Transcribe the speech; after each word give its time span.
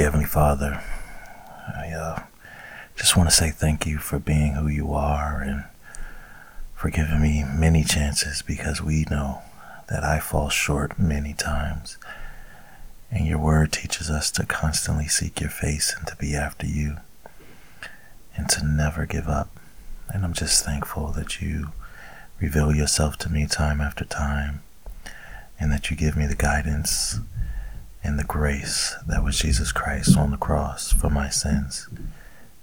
Heavenly 0.00 0.24
Father, 0.24 0.82
I 1.76 1.90
uh, 1.90 2.22
just 2.96 3.18
want 3.18 3.28
to 3.28 3.36
say 3.36 3.50
thank 3.50 3.84
you 3.84 3.98
for 3.98 4.18
being 4.18 4.54
who 4.54 4.66
you 4.66 4.94
are 4.94 5.42
and 5.42 5.64
for 6.74 6.88
giving 6.88 7.20
me 7.20 7.44
many 7.44 7.84
chances 7.84 8.40
because 8.40 8.80
we 8.80 9.04
know 9.10 9.42
that 9.90 10.02
I 10.02 10.18
fall 10.18 10.48
short 10.48 10.98
many 10.98 11.34
times. 11.34 11.98
And 13.10 13.26
your 13.26 13.38
word 13.38 13.72
teaches 13.72 14.08
us 14.08 14.30
to 14.32 14.46
constantly 14.46 15.06
seek 15.06 15.38
your 15.38 15.50
face 15.50 15.94
and 15.94 16.06
to 16.06 16.16
be 16.16 16.34
after 16.34 16.66
you 16.66 16.96
and 18.34 18.48
to 18.48 18.66
never 18.66 19.04
give 19.04 19.28
up. 19.28 19.50
And 20.08 20.24
I'm 20.24 20.32
just 20.32 20.64
thankful 20.64 21.08
that 21.08 21.42
you 21.42 21.72
reveal 22.40 22.74
yourself 22.74 23.18
to 23.18 23.28
me 23.28 23.46
time 23.46 23.82
after 23.82 24.06
time 24.06 24.62
and 25.60 25.70
that 25.70 25.90
you 25.90 25.96
give 25.96 26.16
me 26.16 26.26
the 26.26 26.34
guidance 26.34 27.20
and 28.02 28.18
the 28.18 28.24
grace 28.24 28.94
that 29.06 29.22
was 29.22 29.38
Jesus 29.38 29.72
Christ 29.72 30.16
on 30.16 30.30
the 30.30 30.36
cross 30.36 30.92
for 30.92 31.10
my 31.10 31.28
sins. 31.28 31.88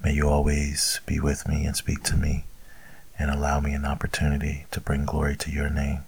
May 0.04 0.14
you 0.14 0.28
always 0.28 1.00
be 1.06 1.20
with 1.20 1.48
me 1.48 1.66
and 1.66 1.76
speak 1.76 2.04
to 2.04 2.18
me 2.18 2.46
and 3.20 3.30
allow 3.32 3.60
me 3.60 3.74
an 3.74 3.86
opportunity 3.86 4.66
to 4.72 4.82
bring 4.82 5.06
glory 5.06 5.36
to 5.38 5.52
your 5.52 5.70
name 5.70 6.02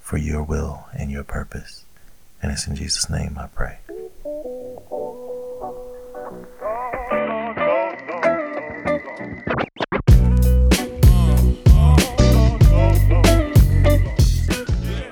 for 0.00 0.16
your 0.16 0.42
will 0.42 0.86
and 0.92 1.10
your 1.10 1.24
purpose. 1.24 1.84
And 2.42 2.52
it's 2.52 2.66
in 2.66 2.76
Jesus' 2.76 3.08
name 3.08 3.36
I 3.38 3.46
pray. 3.46 3.78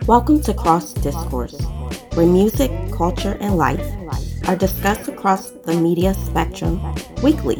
Welcome 0.06 0.42
to 0.42 0.52
Cross 0.52 0.94
Discourse, 0.94 1.54
where 2.14 2.26
music, 2.26 2.70
culture, 2.92 3.38
and 3.40 3.56
life 3.56 3.80
are 4.46 4.56
discussed 4.56 5.08
across 5.08 5.50
the 5.50 5.72
media 5.72 6.12
spectrum 6.12 6.78
weekly 7.22 7.56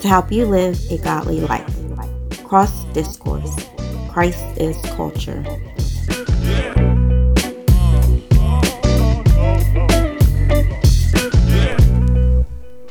to 0.00 0.08
help 0.08 0.32
you 0.32 0.46
live 0.46 0.80
a 0.90 0.96
godly 0.98 1.40
life. 1.40 1.66
Cross 2.44 2.84
Discourse 2.94 3.54
Christ 4.08 4.42
is 4.56 4.80
Culture. 4.96 5.44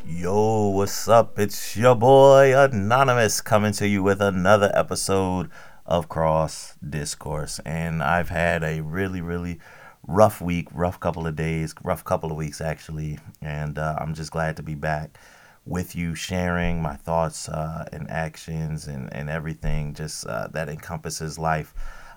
Yo, 0.05 0.67
what's 0.69 1.07
up? 1.07 1.39
It's 1.39 1.75
your 1.75 1.95
boy 1.95 2.55
Anonymous 2.55 3.41
coming 3.41 3.71
to 3.73 3.87
you 3.87 4.03
with 4.03 4.21
another 4.21 4.71
episode 4.75 5.49
of 5.87 6.07
Cross 6.07 6.75
Discourse. 6.87 7.59
And 7.65 8.03
I've 8.03 8.29
had 8.29 8.63
a 8.63 8.81
really, 8.81 9.21
really 9.21 9.59
rough 10.07 10.41
week, 10.41 10.67
rough 10.71 10.99
couple 10.99 11.27
of 11.27 11.35
days, 11.35 11.75
rough 11.83 12.03
couple 12.03 12.31
of 12.31 12.37
weeks 12.37 12.61
actually. 12.61 13.19
And 13.41 13.77
uh, 13.77 13.97
I'm 13.99 14.13
just 14.13 14.31
glad 14.31 14.55
to 14.57 14.63
be 14.63 14.75
back 14.75 15.19
with 15.65 15.95
you, 15.95 16.15
sharing 16.15 16.81
my 16.81 16.95
thoughts 16.95 17.49
uh, 17.49 17.87
and 17.91 18.09
actions 18.09 18.87
and, 18.87 19.13
and 19.13 19.29
everything 19.29 19.93
just 19.93 20.25
uh, 20.25 20.47
that 20.53 20.69
encompasses 20.69 21.37
life. 21.37 21.73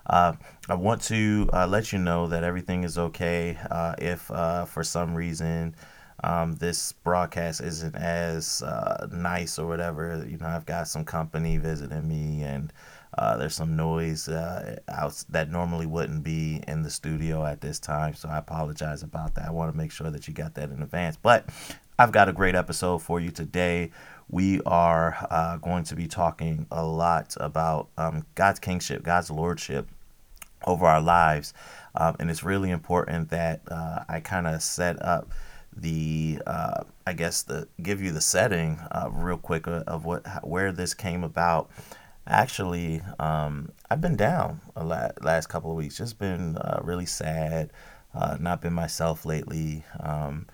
Uh, 0.07 0.33
I 0.69 0.75
want 0.75 1.01
to 1.03 1.49
uh, 1.53 1.67
let 1.67 1.91
you 1.91 1.99
know 1.99 2.27
that 2.27 2.43
everything 2.43 2.83
is 2.83 2.97
okay. 2.97 3.57
Uh, 3.69 3.93
if 3.99 4.21
for 4.21 4.83
some 4.83 5.13
reason 5.13 5.75
um, 6.23 6.55
this 6.55 6.91
broadcast 6.91 7.61
isn't 7.61 7.95
as 7.95 8.63
nice 9.11 9.59
or 9.59 9.67
whatever, 9.67 10.25
you 10.27 10.37
know, 10.37 10.47
I've 10.47 10.65
got 10.65 10.87
some 10.87 11.03
company 11.03 11.57
visiting 11.57 12.07
me 12.07 12.43
and 12.43 12.71
uh, 13.17 13.37
there's 13.37 13.55
some 13.55 13.75
noise 13.75 14.29
uh, 14.29 14.79
out 14.87 15.23
that 15.29 15.51
normally 15.51 15.85
wouldn't 15.85 16.23
be 16.23 16.63
in 16.67 16.83
the 16.83 16.89
studio 16.89 17.45
at 17.45 17.59
this 17.59 17.79
time, 17.79 18.13
so 18.13 18.29
I 18.29 18.37
apologize 18.37 19.03
about 19.03 19.35
that. 19.35 19.47
I 19.47 19.51
want 19.51 19.71
to 19.71 19.77
make 19.77 19.91
sure 19.91 20.09
that 20.09 20.27
you 20.27 20.33
got 20.33 20.53
that 20.55 20.69
in 20.69 20.81
advance. 20.81 21.17
But 21.17 21.49
I've 21.99 22.13
got 22.13 22.29
a 22.29 22.33
great 22.33 22.55
episode 22.55 22.99
for 22.99 23.19
you 23.19 23.29
today. 23.29 23.91
We 24.29 24.61
are 24.65 25.27
uh, 25.29 25.57
going 25.57 25.83
to 25.85 25.95
be 25.95 26.07
talking 26.07 26.67
a 26.71 26.85
lot 26.85 27.35
about 27.37 27.89
um, 27.97 28.25
God's 28.35 28.59
kingship, 28.59 29.03
God's 29.03 29.29
lordship 29.29 29.89
over 30.65 30.85
our 30.85 31.01
lives, 31.01 31.53
um, 31.95 32.15
and 32.19 32.31
it's 32.31 32.43
really 32.43 32.69
important 32.69 33.29
that 33.31 33.61
uh, 33.69 34.05
I 34.07 34.21
kind 34.21 34.47
of 34.47 34.61
set 34.63 35.01
up 35.01 35.31
the 35.75 36.41
uh, 36.47 36.83
I 37.05 37.13
guess 37.13 37.43
the 37.43 37.67
give 37.81 38.01
you 38.01 38.11
the 38.11 38.21
setting 38.21 38.79
uh, 38.91 39.09
real 39.11 39.37
quick 39.37 39.67
of 39.67 40.05
what 40.05 40.25
where 40.45 40.71
this 40.71 40.93
came 40.93 41.23
about 41.23 41.69
actually, 42.27 43.01
um, 43.19 43.71
I've 43.89 44.01
been 44.01 44.15
down 44.15 44.61
a 44.75 44.83
lot, 44.83 45.23
last 45.23 45.47
couple 45.47 45.71
of 45.71 45.77
weeks. 45.77 45.97
Just 45.97 46.19
been 46.19 46.57
uh, 46.57 46.79
really 46.83 47.05
sad. 47.05 47.71
Uh, 48.13 48.37
not 48.39 48.61
been 48.61 48.73
myself 48.73 49.25
lately. 49.25 49.83
Um, 49.99 50.47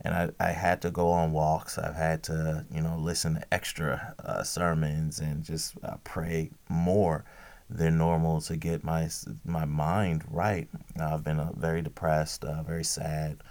and 0.00 0.14
I, 0.14 0.30
I 0.40 0.52
had 0.52 0.82
to 0.82 0.90
go 0.90 1.10
on 1.10 1.32
walks. 1.32 1.78
I've 1.78 1.94
had 1.94 2.22
to, 2.24 2.66
you 2.70 2.80
know, 2.80 2.96
listen 2.96 3.34
to 3.34 3.54
extra 3.54 4.14
uh, 4.24 4.42
sermons 4.42 5.20
and 5.20 5.44
just 5.44 5.74
uh, 5.84 5.96
pray 6.04 6.50
more 6.68 7.24
than 7.70 7.96
normal 7.96 8.40
to 8.42 8.56
get 8.56 8.84
my 8.84 9.08
my 9.44 9.64
mind 9.64 10.24
right. 10.28 10.68
I've 11.00 11.24
been 11.24 11.40
uh, 11.40 11.52
very 11.56 11.82
depressed, 11.82 12.44
uh, 12.44 12.62
very 12.62 12.84
sad. 12.84 13.42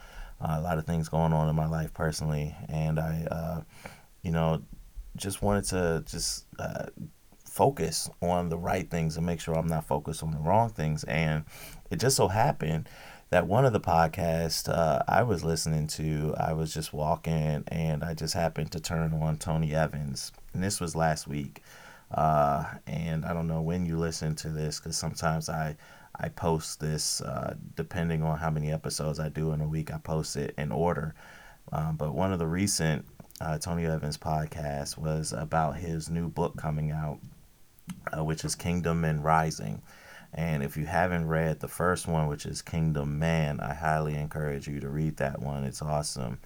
a 0.41 0.61
lot 0.61 0.77
of 0.77 0.85
things 0.85 1.09
going 1.09 1.33
on 1.33 1.49
in 1.49 1.55
my 1.55 1.67
life 1.67 1.93
personally, 1.93 2.55
and 2.67 2.99
I, 2.99 3.63
you 4.21 4.31
know, 4.31 4.61
just 5.15 5.41
wanted 5.41 5.63
to 5.65 6.03
just 6.05 6.45
focus 7.51 8.09
on 8.21 8.47
the 8.47 8.57
right 8.57 8.89
things 8.89 9.17
and 9.17 9.25
make 9.25 9.41
sure 9.41 9.55
I'm 9.55 9.67
not 9.67 9.85
focused 9.85 10.23
on 10.23 10.31
the 10.31 10.39
wrong 10.39 10.69
things. 10.69 11.03
And 11.03 11.43
it 11.89 11.99
just 11.99 12.15
so 12.15 12.29
happened 12.29 12.87
that 13.29 13.45
one 13.45 13.65
of 13.65 13.73
the 13.73 13.79
podcasts 13.79 14.69
uh, 14.69 15.03
I 15.05 15.23
was 15.23 15.43
listening 15.43 15.87
to, 15.87 16.33
I 16.37 16.53
was 16.53 16.73
just 16.73 16.93
walking 16.93 17.65
and 17.67 18.05
I 18.05 18.13
just 18.13 18.35
happened 18.35 18.71
to 18.71 18.79
turn 18.79 19.13
on 19.13 19.37
Tony 19.37 19.75
Evans. 19.75 20.31
And 20.53 20.63
this 20.63 20.79
was 20.79 20.95
last 20.95 21.27
week. 21.27 21.61
Uh, 22.09 22.63
and 22.87 23.25
I 23.25 23.33
don't 23.33 23.47
know 23.47 23.61
when 23.61 23.85
you 23.85 23.97
listen 23.97 24.33
to 24.35 24.49
this 24.49 24.79
because 24.79 24.97
sometimes 24.97 25.49
I, 25.49 25.75
I 26.15 26.29
post 26.29 26.79
this 26.79 27.19
uh, 27.19 27.55
depending 27.75 28.23
on 28.23 28.37
how 28.37 28.49
many 28.49 28.71
episodes 28.71 29.19
I 29.19 29.27
do 29.27 29.51
in 29.51 29.59
a 29.59 29.67
week, 29.67 29.93
I 29.93 29.97
post 29.97 30.37
it 30.37 30.53
in 30.57 30.71
order. 30.71 31.15
Um, 31.73 31.97
but 31.97 32.13
one 32.13 32.31
of 32.31 32.39
the 32.39 32.47
recent 32.47 33.05
uh, 33.41 33.57
Tony 33.57 33.85
Evans 33.85 34.17
podcast 34.17 34.97
was 34.97 35.33
about 35.33 35.75
his 35.75 36.09
new 36.09 36.29
book 36.29 36.55
coming 36.57 36.91
out 36.91 37.19
uh, 38.15 38.23
which 38.23 38.45
is 38.45 38.55
Kingdom 38.55 39.01
Men 39.01 39.21
Rising. 39.21 39.81
And 40.33 40.63
if 40.63 40.77
you 40.77 40.85
haven't 40.85 41.27
read 41.27 41.59
the 41.59 41.67
first 41.67 42.07
one, 42.07 42.27
which 42.27 42.45
is 42.45 42.61
Kingdom 42.61 43.19
Man, 43.19 43.59
I 43.59 43.73
highly 43.73 44.15
encourage 44.15 44.67
you 44.67 44.79
to 44.79 44.89
read 44.89 45.17
that 45.17 45.41
one. 45.41 45.65
It's 45.65 45.81
awesome. 45.81 46.39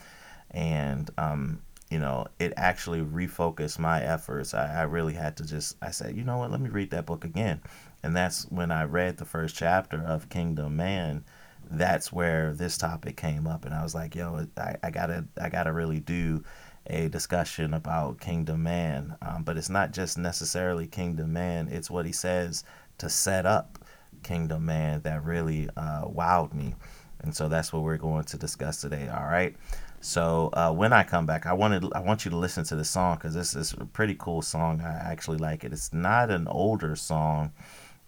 And, 0.52 1.10
um, 1.18 1.62
you 1.92 2.00
know, 2.00 2.26
it 2.40 2.54
actually 2.58 3.02
refocused 3.02 3.78
my 3.78 4.02
efforts. 4.02 4.56
I, 4.56 4.80
I 4.80 4.82
really 4.84 5.14
had 5.14 5.38
to 5.38 5.46
just, 5.46 5.78
I 5.84 5.92
said, 5.92 6.16
you 6.16 6.24
know 6.24 6.38
what, 6.38 6.50
let 6.50 6.62
me 6.62 6.70
read 6.70 6.90
that 6.92 7.06
book 7.06 7.26
again. 7.26 7.62
And 8.02 8.16
that's 8.16 8.46
when 8.50 8.72
I 8.72 8.86
read 8.86 9.18
the 9.18 9.26
first 9.26 9.56
chapter 9.56 10.02
of 10.02 10.30
Kingdom 10.30 10.76
Man. 10.76 11.24
That's 11.70 12.12
where 12.12 12.54
this 12.54 12.78
topic 12.78 13.18
came 13.18 13.46
up. 13.48 13.66
And 13.66 13.74
I 13.74 13.84
was 13.84 13.94
like, 13.94 14.16
yo, 14.16 14.48
I, 14.58 14.76
I 14.82 14.90
gotta, 14.90 15.26
I 15.40 15.50
gotta 15.50 15.72
really 15.72 16.00
do 16.00 16.44
a 16.88 17.08
discussion 17.10 17.74
about 17.74 18.20
Kingdom 18.20 18.64
Man. 18.64 19.16
Um, 19.22 19.44
but 19.44 19.58
it's 19.58 19.70
not 19.70 19.92
just 19.92 20.18
necessarily 20.18 20.88
Kingdom 20.88 21.34
Man, 21.34 21.68
it's 21.70 21.90
what 21.90 22.06
he 22.06 22.12
says 22.12 22.64
to 22.98 23.10
set 23.10 23.46
up 23.46 23.80
Kingdom 24.24 24.66
Man 24.66 25.02
that 25.02 25.24
really 25.24 25.70
uh, 25.78 26.06
wowed 26.06 26.54
me. 26.54 26.76
And 27.22 27.36
so 27.36 27.50
that's 27.50 27.74
what 27.74 27.84
we're 27.84 27.98
going 27.98 28.24
to 28.26 28.38
discuss 28.38 28.82
today. 28.82 29.08
All 29.08 29.26
right. 29.26 29.56
So 30.02 30.52
uh, 30.54 30.72
when 30.72 30.94
I 30.94 31.04
come 31.04 31.26
back, 31.26 31.48
I 31.48 31.54
wanted 31.54 31.86
I 31.96 32.00
want 32.00 32.26
you 32.26 32.32
to 32.32 32.38
listen 32.38 32.64
to 32.66 32.76
the 32.76 32.86
song 32.86 33.16
because 33.16 33.34
this 33.34 33.56
is 33.56 33.74
a 33.74 33.86
pretty 33.86 34.16
cool 34.20 34.44
song. 34.44 34.82
I 34.82 34.94
actually 34.94 35.38
like 35.38 35.64
it. 35.64 35.74
It's 35.74 35.92
not 35.92 36.30
an 36.30 36.48
older 36.48 36.96
song. 36.96 37.52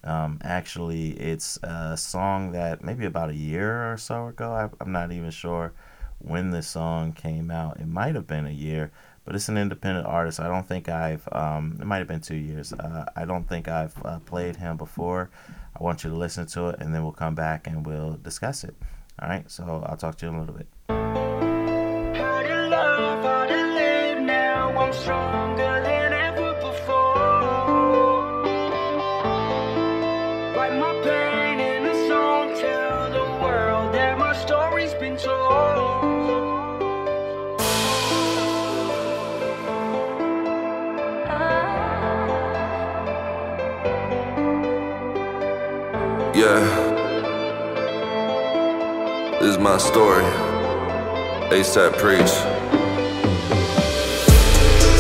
Um, 0.03 0.39
actually, 0.43 1.11
it's 1.13 1.57
a 1.63 1.97
song 1.97 2.51
that 2.51 2.83
maybe 2.83 3.05
about 3.05 3.31
a 3.31 3.35
year 3.35 3.91
or 3.91 3.97
so 3.97 4.27
ago. 4.27 4.51
I, 4.51 4.69
I'm 4.79 4.91
not 4.91 5.11
even 5.11 5.31
sure 5.31 5.73
when 6.19 6.51
this 6.51 6.67
song 6.67 7.13
came 7.13 7.51
out. 7.51 7.79
It 7.79 7.87
might 7.87 8.15
have 8.15 8.27
been 8.27 8.45
a 8.45 8.51
year, 8.51 8.91
but 9.25 9.35
it's 9.35 9.49
an 9.49 9.57
independent 9.57 10.05
artist. 10.05 10.39
I 10.39 10.47
don't 10.47 10.67
think 10.67 10.89
I've, 10.89 11.27
um, 11.31 11.77
it 11.79 11.85
might 11.85 11.99
have 11.99 12.07
been 12.07 12.21
two 12.21 12.35
years. 12.35 12.73
Uh, 12.73 13.05
I 13.15 13.25
don't 13.25 13.47
think 13.47 13.67
I've 13.67 13.93
uh, 14.05 14.19
played 14.19 14.55
him 14.55 14.77
before. 14.77 15.29
I 15.79 15.83
want 15.83 16.03
you 16.03 16.09
to 16.09 16.15
listen 16.15 16.47
to 16.47 16.69
it 16.69 16.79
and 16.79 16.93
then 16.93 17.03
we'll 17.03 17.11
come 17.11 17.35
back 17.35 17.67
and 17.67 17.85
we'll 17.85 18.13
discuss 18.13 18.63
it. 18.63 18.75
All 19.21 19.29
right, 19.29 19.49
so 19.49 19.83
I'll 19.87 19.97
talk 19.97 20.17
to 20.17 20.25
you 20.25 20.31
in 20.31 20.37
a 20.37 20.39
little 20.39 20.55
bit. 20.55 20.67
Yeah. 46.37 46.61
This 49.39 49.49
is 49.49 49.57
my 49.57 49.79
story. 49.79 50.23
ASAP 51.49 51.97
Preach. 51.97 52.29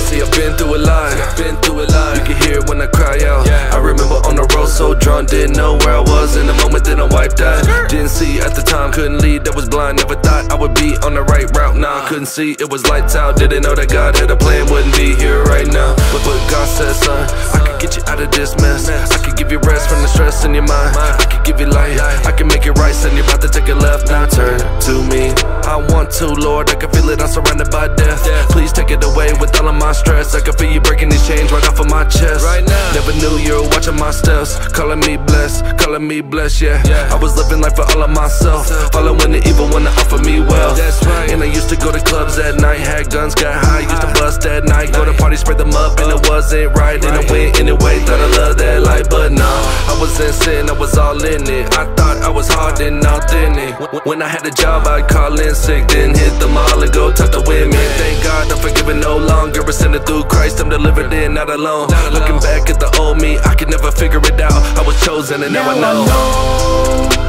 See, 0.07 0.19
I've 0.19 0.31
been 0.31 0.57
through 0.57 0.77
a 0.77 0.81
lot. 0.81 1.37
Been 1.37 1.55
through 1.57 1.83
a 1.83 1.85
lot. 1.93 2.17
You 2.17 2.23
can 2.23 2.41
hear 2.41 2.57
it 2.57 2.67
when 2.67 2.81
I 2.81 2.87
cry 2.87 3.21
out. 3.23 3.45
Yeah. 3.45 3.69
I 3.71 3.77
remember 3.77 4.15
on 4.25 4.35
the 4.35 4.49
road 4.55 4.65
so 4.65 4.95
drunk, 4.95 5.29
didn't 5.29 5.55
know 5.55 5.77
where 5.85 5.97
I 5.97 5.99
was 5.99 6.37
in 6.37 6.47
the 6.47 6.55
moment. 6.55 6.85
Then 6.85 6.99
I 6.99 7.05
wiped 7.05 7.39
out. 7.39 7.61
Didn't 7.87 8.09
see 8.09 8.39
at 8.39 8.55
the 8.55 8.63
time, 8.63 8.91
couldn't 8.91 9.19
lead. 9.19 9.45
That 9.45 9.55
was 9.55 9.69
blind. 9.69 9.97
Never 9.97 10.15
thought 10.15 10.51
I 10.51 10.55
would 10.55 10.73
be 10.73 10.97
on 11.05 11.13
the 11.13 11.21
right 11.21 11.45
route. 11.55 11.75
Now 11.77 12.03
I 12.03 12.09
couldn't 12.09 12.33
see. 12.33 12.53
It 12.53 12.71
was 12.71 12.87
lights 12.89 13.15
out. 13.15 13.37
Didn't 13.37 13.61
know 13.61 13.75
that 13.75 13.89
God 13.89 14.17
had 14.17 14.31
a 14.31 14.35
plan. 14.35 14.71
Wouldn't 14.71 14.97
be 14.97 15.13
here 15.13 15.43
right 15.43 15.67
now. 15.67 15.93
But 16.09 16.25
but 16.25 16.41
God 16.49 16.67
said, 16.67 16.93
son, 16.95 17.29
I 17.53 17.76
get 17.79 17.95
you 17.95 18.03
out 18.07 18.21
of 18.21 18.31
this 18.31 18.55
mess. 18.57 18.89
I 18.89 19.17
could 19.23 19.37
give 19.37 19.51
you 19.51 19.59
rest 19.59 19.89
from 19.89 20.01
the 20.01 20.07
stress 20.07 20.45
in 20.45 20.53
your 20.53 20.63
mind. 20.63 20.95
I 20.97 21.25
could 21.29 21.45
give 21.45 21.59
you 21.59 21.67
light. 21.67 21.99
I 22.25 22.31
can 22.31 22.47
make 22.47 22.65
it 22.65 22.73
right. 22.73 22.93
Son, 22.93 23.15
you're 23.15 23.25
about 23.25 23.41
to 23.41 23.49
take 23.49 23.69
a 23.69 23.75
left. 23.75 24.07
Now 24.07 24.25
turn 24.25 24.59
to 24.59 24.93
me. 25.05 25.31
I 25.63 25.75
want 25.77 26.11
to, 26.19 26.27
Lord. 26.27 26.69
I 26.69 26.75
can 26.75 26.89
feel 26.91 27.09
it. 27.09 27.21
I'm 27.21 27.29
surrounded 27.29 27.69
by 27.71 27.87
death. 27.95 28.23
Please 28.49 28.71
take 28.71 28.91
it 28.91 29.03
away 29.03 29.33
with 29.39 29.59
all 29.59 29.67
of 29.67 29.75
my 29.75 29.91
stress. 29.91 30.33
I 30.35 30.41
can 30.41 30.53
feel 30.53 30.71
you 30.71 30.81
breaking 30.81 31.09
these 31.09 31.25
chains 31.27 31.51
right 31.51 31.65
off 31.67 31.79
of 31.79 31.89
my 31.89 32.03
chest. 32.05 32.43
Right 32.43 32.65
now. 32.65 32.93
Never 32.93 33.13
knew 33.13 33.37
you 33.37 33.61
were 33.61 33.69
watching 33.69 33.95
my 33.95 34.11
steps. 34.11 34.57
Calling 34.69 34.99
me 35.01 35.17
blessed, 35.17 35.77
calling 35.77 36.07
me 36.07 36.21
blessed, 36.21 36.61
yeah. 36.61 37.09
I 37.11 37.15
was 37.15 37.35
living 37.37 37.61
life 37.61 37.75
for 37.75 37.83
all 37.93 38.03
of 38.03 38.09
myself. 38.09 38.67
Following 38.91 39.31
the 39.31 39.41
evil 39.47 39.67
when 39.69 39.83
they 39.83 39.91
offer 39.91 40.17
me 40.19 40.39
wealth. 40.39 40.77
That's 40.77 41.05
right. 41.05 41.29
And 41.29 41.43
I 41.43 41.45
used 41.45 41.69
to 41.69 41.75
go 41.75 41.91
to 41.91 41.99
clubs 41.99 42.37
at 42.37 42.55
night, 42.59 42.79
had 42.79 43.09
guns, 43.11 43.35
got 43.35 43.63
high, 43.63 43.81
used 43.81 44.01
to 44.01 44.16
bust 44.27 44.45
at 44.45 44.63
night. 44.65 44.91
Go 44.91 45.05
to 45.05 45.13
parties, 45.13 45.39
spread 45.39 45.57
them 45.57 45.73
up, 45.73 45.99
and 45.99 46.11
it 46.11 46.29
wasn't 46.29 46.75
right. 46.75 46.99
And 47.03 47.15
I 47.15 47.23
went 47.31 47.59
anyway, 47.59 47.95
thought 48.05 48.19
I 48.19 48.29
loved 48.37 48.59
that 48.59 48.81
life, 48.83 49.07
but 49.09 49.31
no. 49.31 49.51
I 49.91 49.95
was 50.01 50.19
in 50.19 50.33
sin, 50.33 50.69
I 50.69 50.73
was 50.73 50.97
all 50.97 51.23
in 51.23 51.43
it. 51.47 51.65
I 51.81 51.83
thought 51.95 52.17
I 52.27 52.29
was 52.29 52.47
hard 52.49 52.79
and 52.81 53.05
authentic. 53.05 53.73
When 54.05 54.21
I 54.21 54.27
had 54.27 54.45
a 54.45 54.51
job, 54.51 54.87
I'd 54.87 55.07
call 55.07 55.39
in 55.39 55.55
sick, 55.55 55.87
then 55.87 56.13
hit 56.13 56.33
the 56.39 56.47
mall 56.47 56.83
and 56.83 56.91
go 56.91 57.11
talk 57.11 57.31
to 57.31 57.41
women. 57.47 57.87
Thank 58.01 58.23
God 58.23 58.51
I'm 58.51 58.59
forgiven 58.59 58.99
no 58.99 59.17
longer. 59.17 59.61
Ascended 59.61 60.05
through 60.05 60.23
Christ, 60.23 60.59
I'm 60.59 60.69
delivered 60.69 61.13
in, 61.13 61.33
not 61.33 61.49
alone. 61.49 61.87
Looking 62.11 62.39
back 62.39 62.69
at 62.69 62.79
the 62.79 62.89
old 62.99 63.21
me, 63.21 63.37
I 63.39 63.55
could 63.55 63.69
never 63.69 63.91
figure 63.91 64.19
it 64.19 64.39
out. 64.39 64.61
I 64.79 64.83
was 64.85 64.95
chosen 65.05 65.43
and 65.43 65.53
now, 65.53 65.69
I 65.69 65.75
know. 65.83 65.97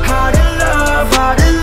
how 0.03 0.31
to 0.31 0.45
love, 0.63 1.13
how 1.15 1.35
to 1.35 1.58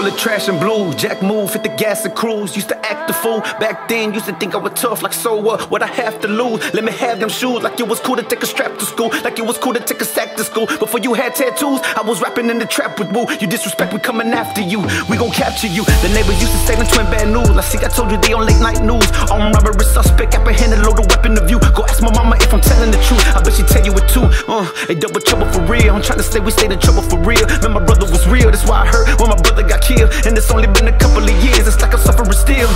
full 0.00 0.10
of 0.10 0.18
trash 0.18 0.48
and 0.48 0.58
blue. 0.58 0.92
Jack 0.94 1.22
move, 1.22 1.52
hit 1.52 1.62
the 1.62 1.68
gas 1.68 2.04
and 2.04 2.14
cruise. 2.14 2.56
Used 2.56 2.68
to 2.68 2.78
act 2.86 3.06
the 3.06 3.12
fool. 3.12 3.40
Back 3.60 3.88
then, 3.88 4.14
used 4.14 4.26
to 4.26 4.34
think 4.34 4.54
I 4.54 4.58
was 4.58 4.72
tough. 4.74 5.02
Like, 5.02 5.12
so 5.12 5.36
what? 5.36 5.70
What 5.70 5.82
I 5.82 5.86
have 5.86 6.20
to 6.22 6.28
lose? 6.28 6.58
Let 6.72 6.84
me 6.84 6.92
have 6.92 7.20
them 7.20 7.28
shoes. 7.28 7.62
Like 7.62 7.78
it 7.78 7.86
was 7.86 8.00
cool 8.00 8.16
to 8.16 8.22
take 8.22 8.42
a 8.42 8.46
strap 8.46 8.78
to 8.78 8.84
school. 8.84 9.08
Like 9.24 9.38
it 9.38 9.44
was 9.44 9.58
cool 9.58 9.74
to 9.74 9.80
take 9.80 10.00
a 10.00 10.04
sack 10.04 10.36
to 10.36 10.44
school. 10.44 10.66
Before 10.66 11.00
you 11.00 11.12
had 11.14 11.34
tattoos, 11.34 11.80
I 12.00 12.02
was 12.02 12.22
rapping 12.22 12.48
in 12.48 12.58
the 12.58 12.66
trap 12.66 12.98
with 12.98 13.12
Woo. 13.12 13.26
You 13.40 13.46
disrespect, 13.46 13.92
we 13.92 13.98
coming 13.98 14.28
after 14.28 14.62
you. 14.62 14.80
We 15.10 15.16
gon' 15.16 15.32
capture 15.32 15.68
you. 15.68 15.84
The 15.84 16.10
neighbors 16.14 16.40
used 16.40 16.52
to 16.52 16.62
say 16.66 16.76
the 16.76 16.84
twin 16.84 17.06
bad 17.12 17.28
news. 17.28 17.50
I 17.50 17.60
see, 17.60 17.78
I 17.78 17.88
told 17.88 18.10
you 18.10 18.18
they 18.18 18.32
on 18.32 18.46
late 18.46 18.60
night 18.60 18.80
news. 18.82 19.08
On 19.30 19.52
robbery 19.52 19.84
suspect, 19.84 20.34
apprehended, 20.34 20.80
load 20.80 20.98
a 20.98 21.04
weapon 21.12 21.36
of 21.36 21.50
you. 21.50 21.58
Go 21.76 21.84
ask 21.84 22.00
my 22.00 22.12
mama 22.12 22.36
if 22.40 22.52
I'm 22.54 22.60
telling 22.60 22.90
the 22.90 23.00
truth. 23.04 23.20
I 23.36 23.42
bet 23.42 23.52
she 23.52 23.64
tell 23.64 23.84
you 23.84 23.92
it 23.92 24.08
too. 24.08 24.24
Uh, 24.48 24.64
they 24.88 24.94
double 24.94 25.20
trouble 25.20 25.50
for 25.52 25.60
real. 25.68 25.94
I'm 25.94 26.02
trying 26.02 26.18
to 26.18 26.24
say 26.24 26.40
we 26.40 26.50
stayed 26.52 26.72
in 26.72 26.80
trouble 26.80 27.02
for 27.02 27.18
real. 27.20 27.44
Man, 27.60 27.72
my 27.72 27.84
brother 27.84 28.08
was 28.08 28.26
real. 28.26 28.50
That's 28.50 28.64
why 28.64 28.82
I 28.82 28.86
hurt 28.86 29.20
when 29.20 29.28
my 29.28 29.36
brother 29.36 29.62
got 29.62 29.82
killed. 29.82 29.89
And 29.98 30.38
it's 30.38 30.50
only 30.54 30.68
been 30.70 30.86
a 30.86 30.96
couple 30.98 31.26
of 31.26 31.34
years. 31.42 31.66
It's 31.66 31.82
like 31.82 31.92
I'm 31.92 31.98
suffering 31.98 32.30
still. 32.30 32.70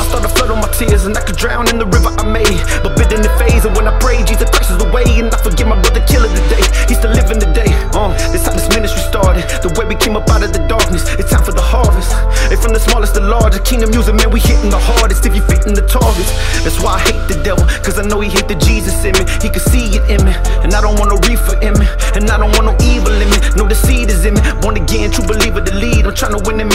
I 0.00 0.04
started 0.08 0.28
to 0.28 0.34
flood 0.34 0.50
on 0.50 0.64
my 0.64 0.70
tears 0.72 1.04
and 1.04 1.12
I 1.12 1.20
could 1.20 1.36
drown 1.36 1.68
in 1.68 1.76
the 1.76 1.84
river 1.84 2.08
I 2.16 2.24
made. 2.24 2.64
But 2.80 2.96
bit 2.96 3.12
in 3.12 3.20
the 3.20 3.28
phase. 3.36 3.68
And 3.68 3.76
when 3.76 3.86
I 3.86 3.92
pray, 4.00 4.24
Jesus 4.24 4.48
Christ 4.48 4.72
is 4.72 4.78
the 4.80 4.88
way. 4.88 5.04
And 5.20 5.28
I 5.28 5.36
forgive 5.36 5.68
my 5.68 5.76
brother 5.76 6.00
killer 6.08 6.32
today. 6.32 6.64
He's 6.88 6.96
still 6.96 7.12
living 7.12 7.36
today. 7.36 7.68
Uh, 7.92 8.16
this 8.32 8.48
how 8.48 8.56
this 8.56 8.64
ministry 8.72 9.04
started. 9.04 9.44
The 9.60 9.68
way 9.76 9.84
we 9.84 9.94
came 9.94 10.16
up 10.16 10.24
out 10.32 10.40
of 10.40 10.56
the 10.56 10.64
darkness. 10.64 11.04
It's 11.20 11.28
time 11.28 11.44
for 11.44 11.52
the 11.52 11.60
harvest. 11.60 12.16
And 12.48 12.56
from 12.56 12.72
the 12.72 12.80
smallest 12.80 13.14
to 13.14 13.20
largest. 13.20 13.68
Kingdom 13.68 13.92
music, 13.92 14.16
man, 14.16 14.32
we 14.32 14.40
hitting 14.40 14.72
the 14.72 14.80
hardest. 14.80 15.28
If 15.28 15.36
you 15.36 15.44
fitting 15.44 15.76
the 15.76 15.84
targets. 15.84 16.32
That's 16.64 16.80
why 16.80 16.96
I 16.96 17.00
hate 17.12 17.24
the 17.28 17.36
devil. 17.44 17.68
Cause 17.84 18.00
I 18.00 18.08
know 18.08 18.24
he 18.24 18.32
hate 18.32 18.48
the 18.48 18.56
Jesus 18.56 18.96
in 19.04 19.12
me. 19.20 19.28
He 19.44 19.52
could 19.52 19.68
see 19.68 20.00
it 20.00 20.04
in 20.08 20.24
me. 20.24 20.32
And 20.64 20.72
I 20.72 20.80
don't 20.80 20.96
want 20.96 21.12
no 21.12 21.20
reefer 21.28 21.60
in 21.60 21.76
me. 21.76 21.84
And 22.16 22.24
I 22.32 22.40
don't 22.40 22.56
want 22.56 22.72
no 22.72 22.74
evil 22.80 23.12
in 23.12 23.28
me. 23.28 23.38
Trying 26.34 26.58
to 26.58 26.64
win 26.64 26.66
as 26.66 26.73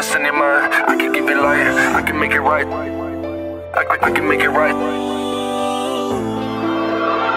In 0.00 0.24
your 0.24 0.32
I 0.32 0.96
can 0.96 1.12
give 1.12 1.28
it 1.28 1.36
light. 1.36 1.66
I 1.94 2.00
can 2.00 2.18
make 2.18 2.32
it 2.32 2.40
right. 2.40 2.66
I, 2.66 3.82
I, 3.82 3.98
I 4.08 4.10
can 4.10 4.26
make 4.26 4.40
it 4.40 4.48
right. 4.48 4.72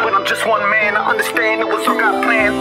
But 0.01 0.13
I'm 0.13 0.25
just 0.25 0.47
one 0.47 0.61
man. 0.71 0.95
I 0.95 1.09
understand 1.09 1.59
it 1.59 1.67
was 1.67 1.85
all 1.85 1.99
God 1.99 2.23
planned. 2.23 2.55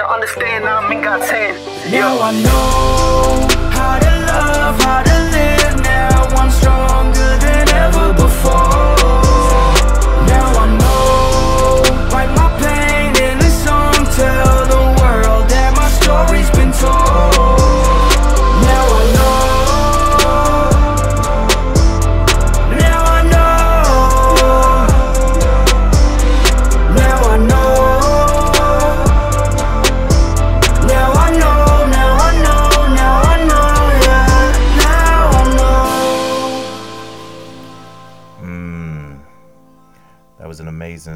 I 0.00 0.14
understand 0.14 0.64
now 0.64 0.78
I'm 0.78 0.90
in 0.90 1.02
God's 1.02 1.28
hand. 1.28 1.58
Now 1.92 2.18
I 2.22 2.32
know 2.40 3.46
how 3.70 3.98
to 3.98 4.12
love, 4.32 4.80
how 4.80 5.02
to 5.02 5.16
live 5.36 5.82
now. 5.84 6.24
I'm 6.40 6.50
stronger 6.50 7.36
than 7.36 7.68
ever 7.68 8.14
before. 8.14 8.39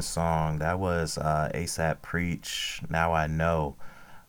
Song. 0.05 0.59
That 0.59 0.79
was 0.79 1.17
uh, 1.17 1.49
ASAP 1.53 2.01
Preach. 2.01 2.81
Now 2.89 3.13
I 3.13 3.27
know. 3.27 3.75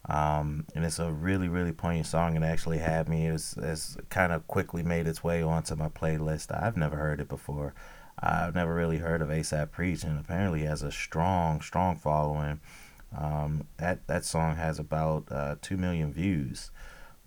Um, 0.08 0.66
and 0.74 0.84
it's 0.84 0.98
a 0.98 1.12
really, 1.12 1.48
really 1.48 1.72
poignant 1.72 2.06
song. 2.06 2.36
It 2.36 2.42
actually 2.42 2.78
had 2.78 3.08
me. 3.08 3.26
It's, 3.26 3.56
it's 3.56 3.96
kind 4.08 4.32
of 4.32 4.46
quickly 4.46 4.82
made 4.82 5.06
its 5.06 5.24
way 5.24 5.42
onto 5.42 5.74
my 5.74 5.88
playlist. 5.88 6.54
I've 6.56 6.76
never 6.76 6.96
heard 6.96 7.20
it 7.20 7.28
before. 7.28 7.74
I've 8.18 8.54
never 8.54 8.74
really 8.74 8.98
heard 8.98 9.20
of 9.20 9.28
ASAP 9.28 9.72
Preach, 9.72 10.04
and 10.04 10.18
apparently 10.18 10.62
has 10.62 10.82
a 10.82 10.92
strong, 10.92 11.60
strong 11.60 11.96
following. 11.96 12.60
Um, 13.16 13.66
that 13.76 14.06
that 14.06 14.24
song 14.24 14.56
has 14.56 14.78
about 14.78 15.24
uh, 15.30 15.56
two 15.60 15.76
million 15.76 16.12
views 16.12 16.70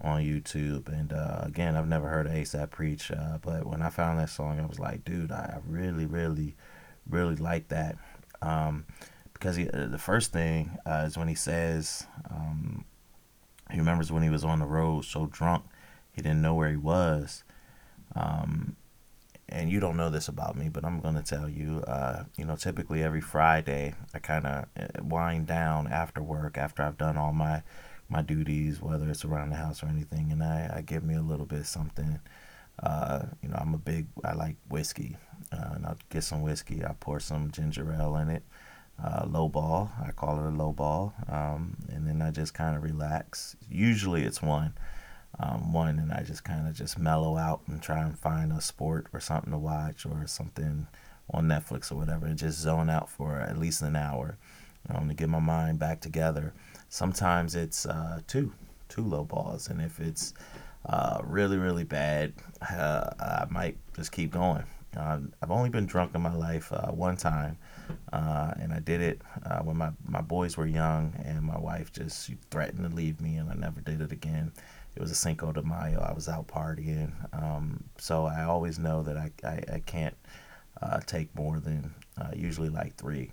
on 0.01 0.21
YouTube, 0.21 0.87
and 0.87 1.13
uh, 1.13 1.41
again, 1.43 1.75
I've 1.75 1.87
never 1.87 2.09
heard 2.09 2.25
of 2.25 2.31
ASAP 2.31 2.71
Preach, 2.71 3.11
uh, 3.11 3.37
but 3.41 3.65
when 3.65 3.81
I 3.81 3.89
found 3.89 4.17
that 4.19 4.29
song, 4.29 4.59
I 4.59 4.65
was 4.65 4.79
like, 4.79 5.05
dude, 5.05 5.31
I 5.31 5.59
really, 5.67 6.05
really 6.05 6.55
really 7.09 7.35
like 7.35 7.67
that 7.69 7.97
um, 8.41 8.85
because 9.33 9.55
he, 9.55 9.69
uh, 9.69 9.87
the 9.87 9.97
first 9.97 10.31
thing 10.31 10.77
uh, 10.85 11.03
is 11.07 11.17
when 11.17 11.27
he 11.27 11.35
says 11.35 12.05
um, 12.29 12.85
he 13.71 13.77
remembers 13.77 14.11
when 14.11 14.23
he 14.23 14.29
was 14.29 14.43
on 14.43 14.59
the 14.59 14.65
road 14.65 15.05
so 15.05 15.27
drunk 15.27 15.63
he 16.11 16.21
didn't 16.21 16.41
know 16.41 16.53
where 16.53 16.69
he 16.69 16.75
was. 16.75 17.43
Um, 18.15 18.75
and 19.47 19.69
you 19.69 19.79
don't 19.79 19.97
know 19.97 20.09
this 20.09 20.27
about 20.27 20.55
me, 20.55 20.69
but 20.69 20.85
I'm 20.85 20.99
gonna 20.99 21.23
tell 21.23 21.49
you. 21.49 21.81
Uh, 21.87 22.25
you 22.37 22.45
know, 22.45 22.55
typically 22.55 23.03
every 23.03 23.21
Friday 23.21 23.95
I 24.13 24.19
kind 24.19 24.45
of 24.45 24.65
uh, 24.79 25.03
wind 25.03 25.47
down 25.47 25.87
after 25.87 26.21
work 26.21 26.57
after 26.57 26.83
I've 26.83 26.97
done 26.97 27.17
all 27.17 27.33
my 27.33 27.63
my 28.09 28.21
duties, 28.21 28.81
whether 28.81 29.09
it's 29.09 29.23
around 29.23 29.49
the 29.49 29.55
house 29.55 29.83
or 29.83 29.87
anything, 29.87 30.31
and 30.31 30.43
I, 30.43 30.71
I 30.77 30.81
give 30.81 31.03
me 31.03 31.15
a 31.15 31.21
little 31.21 31.45
bit 31.45 31.65
something. 31.65 32.19
Uh, 32.81 33.25
you 33.41 33.49
know, 33.49 33.57
I'm 33.59 33.73
a 33.73 33.77
big 33.77 34.07
I 34.23 34.33
like 34.33 34.55
whiskey, 34.69 35.17
uh, 35.51 35.73
and 35.75 35.85
I'll 35.85 35.97
get 36.09 36.23
some 36.23 36.41
whiskey. 36.41 36.83
I 36.85 36.93
pour 36.99 37.19
some 37.19 37.51
ginger 37.51 37.93
ale 37.93 38.15
in 38.17 38.29
it, 38.29 38.43
uh, 39.03 39.25
low 39.27 39.49
ball. 39.49 39.91
I 40.03 40.11
call 40.11 40.39
it 40.39 40.45
a 40.45 40.55
low 40.55 40.71
ball, 40.71 41.13
um, 41.27 41.75
and 41.89 42.07
then 42.07 42.21
I 42.21 42.31
just 42.31 42.53
kind 42.53 42.75
of 42.75 42.83
relax. 42.83 43.55
Usually 43.69 44.23
it's 44.23 44.41
one 44.41 44.73
um, 45.37 45.71
one, 45.71 45.99
and 45.99 46.11
I 46.11 46.23
just 46.23 46.43
kind 46.43 46.67
of 46.67 46.73
just 46.73 46.97
mellow 46.97 47.37
out 47.37 47.61
and 47.67 47.81
try 47.81 48.01
and 48.03 48.17
find 48.17 48.51
a 48.51 48.61
sport 48.61 49.07
or 49.13 49.19
something 49.19 49.51
to 49.51 49.57
watch 49.57 50.05
or 50.05 50.25
something 50.27 50.87
on 51.31 51.47
Netflix 51.47 51.91
or 51.91 51.95
whatever, 51.95 52.25
and 52.25 52.37
just 52.37 52.59
zone 52.59 52.89
out 52.89 53.09
for 53.09 53.39
at 53.39 53.57
least 53.57 53.81
an 53.81 53.95
hour 53.95 54.37
um, 54.89 55.07
to 55.07 55.13
get 55.13 55.29
my 55.29 55.39
mind 55.39 55.79
back 55.79 56.01
together. 56.01 56.53
Sometimes 56.89 57.55
it's 57.55 57.85
uh, 57.85 58.19
two, 58.27 58.51
two 58.87 59.03
low 59.03 59.23
balls, 59.23 59.67
and 59.69 59.81
if 59.81 59.99
it's 59.99 60.33
uh, 60.85 61.21
really, 61.23 61.57
really 61.57 61.83
bad, 61.83 62.33
uh, 62.69 63.09
I 63.19 63.45
might 63.49 63.77
just 63.95 64.11
keep 64.11 64.31
going. 64.31 64.63
Um, 64.97 65.33
I've 65.41 65.51
only 65.51 65.69
been 65.69 65.85
drunk 65.85 66.15
in 66.15 66.21
my 66.21 66.33
life 66.33 66.71
uh, 66.73 66.91
one 66.91 67.15
time, 67.15 67.57
uh, 68.11 68.53
and 68.59 68.73
I 68.73 68.79
did 68.79 69.01
it 69.01 69.21
uh, 69.45 69.59
when 69.59 69.77
my, 69.77 69.91
my 70.03 70.21
boys 70.21 70.57
were 70.57 70.65
young, 70.65 71.13
and 71.23 71.41
my 71.43 71.59
wife 71.59 71.91
just 71.91 72.31
threatened 72.49 72.89
to 72.89 72.95
leave 72.95 73.21
me, 73.21 73.37
and 73.37 73.49
I 73.51 73.53
never 73.53 73.81
did 73.81 74.01
it 74.01 74.11
again 74.11 74.51
it 74.95 75.01
was 75.01 75.11
a 75.11 75.15
Cinco 75.15 75.51
de 75.51 75.61
Mayo. 75.63 76.01
I 76.01 76.13
was 76.13 76.27
out 76.27 76.47
partying, 76.47 77.13
um, 77.31 77.83
so 77.97 78.25
I 78.25 78.43
always 78.43 78.79
know 78.79 79.03
that 79.03 79.17
I 79.17 79.31
I, 79.43 79.75
I 79.75 79.79
can't 79.85 80.17
uh, 80.81 80.99
take 81.05 81.33
more 81.35 81.59
than 81.59 81.93
uh, 82.19 82.31
usually 82.35 82.69
like 82.69 82.95
three. 82.95 83.31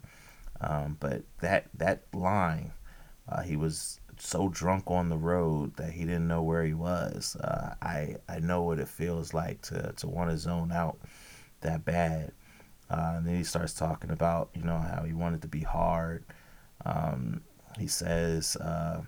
Um, 0.60 0.96
but 1.00 1.22
that 1.40 1.66
that 1.74 2.02
line, 2.14 2.72
uh, 3.28 3.42
he 3.42 3.56
was 3.56 4.00
so 4.18 4.48
drunk 4.48 4.84
on 4.86 5.08
the 5.08 5.16
road 5.16 5.76
that 5.76 5.92
he 5.92 6.00
didn't 6.00 6.28
know 6.28 6.42
where 6.42 6.64
he 6.64 6.74
was. 6.74 7.36
Uh, 7.36 7.74
I 7.82 8.16
I 8.28 8.38
know 8.40 8.62
what 8.62 8.78
it 8.78 8.88
feels 8.88 9.34
like 9.34 9.62
to 9.62 9.92
to 9.96 10.06
want 10.06 10.30
to 10.30 10.38
zone 10.38 10.72
out 10.72 10.98
that 11.60 11.84
bad. 11.84 12.32
Uh, 12.88 13.14
and 13.16 13.26
then 13.26 13.36
he 13.36 13.44
starts 13.44 13.74
talking 13.74 14.10
about 14.10 14.50
you 14.54 14.62
know 14.62 14.78
how 14.78 15.02
he 15.04 15.12
wanted 15.12 15.42
to 15.42 15.48
be 15.48 15.62
hard. 15.62 16.24
Um, 16.84 17.42
he 17.78 17.86
says 17.86 18.56
uh, 18.56 19.02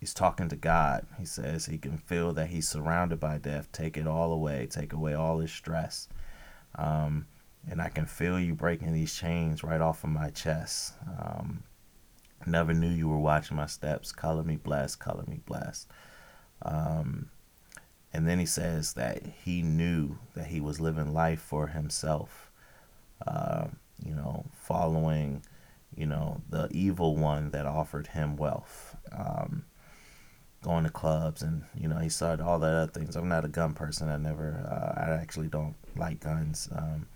he's 0.00 0.14
talking 0.14 0.48
to 0.48 0.56
God. 0.56 1.06
He 1.18 1.24
says 1.24 1.66
he 1.66 1.78
can 1.78 1.98
feel 1.98 2.32
that 2.32 2.48
he's 2.48 2.68
surrounded 2.68 3.20
by 3.20 3.38
death. 3.38 3.70
Take 3.72 3.96
it 3.96 4.06
all 4.06 4.32
away. 4.32 4.66
Take 4.70 4.92
away 4.92 5.14
all 5.14 5.38
his 5.38 5.52
stress. 5.52 6.08
Um, 6.76 7.26
and 7.70 7.80
I 7.80 7.88
can 7.88 8.06
feel 8.06 8.40
you 8.40 8.54
breaking 8.54 8.92
these 8.92 9.14
chains 9.14 9.62
right 9.62 9.80
off 9.80 10.04
of 10.04 10.10
my 10.10 10.30
chest. 10.30 10.94
Um, 11.06 11.62
never 12.46 12.72
knew 12.72 12.88
you 12.88 13.08
were 13.08 13.18
watching 13.18 13.56
my 13.56 13.66
steps. 13.66 14.12
Color 14.12 14.42
me 14.42 14.56
blessed. 14.56 14.98
Color 14.98 15.24
me 15.26 15.40
blessed. 15.44 15.88
Um, 16.62 17.30
and 18.12 18.28
then 18.28 18.38
he 18.38 18.46
says 18.46 18.92
that 18.94 19.22
he 19.44 19.62
knew 19.62 20.18
that 20.34 20.46
he 20.46 20.60
was 20.60 20.80
living 20.80 21.12
life 21.12 21.40
for 21.40 21.68
himself. 21.68 22.50
Uh, 23.26 23.66
you 24.04 24.14
know, 24.14 24.44
following, 24.52 25.42
you 25.96 26.06
know, 26.06 26.42
the 26.50 26.68
evil 26.72 27.16
one 27.16 27.50
that 27.50 27.66
offered 27.66 28.08
him 28.08 28.36
wealth. 28.36 28.96
Um, 29.12 29.64
going 30.62 30.84
to 30.84 30.90
clubs 30.90 31.42
and 31.42 31.64
you 31.76 31.88
know 31.88 31.98
he 31.98 32.08
started 32.08 32.42
all 32.42 32.58
the 32.58 32.66
other 32.66 32.92
things 32.92 33.16
i'm 33.16 33.28
not 33.28 33.44
a 33.44 33.48
gun 33.48 33.74
person 33.74 34.08
i 34.08 34.16
never 34.16 34.64
uh, 34.70 35.00
i 35.00 35.20
actually 35.20 35.48
don't 35.48 35.74
like 35.96 36.20
guns 36.20 36.68
um, 36.72 37.06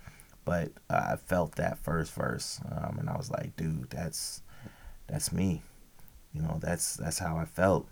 but 0.43 0.69
i 0.89 1.15
felt 1.15 1.55
that 1.55 1.79
first 1.79 2.13
verse 2.13 2.59
um, 2.69 2.97
and 2.99 3.09
i 3.09 3.15
was 3.15 3.31
like 3.31 3.55
dude 3.55 3.89
that's 3.89 4.41
that's 5.07 5.31
me 5.31 5.61
you 6.33 6.41
know 6.41 6.57
that's 6.61 6.95
that's 6.95 7.19
how 7.19 7.37
i 7.37 7.45
felt 7.45 7.87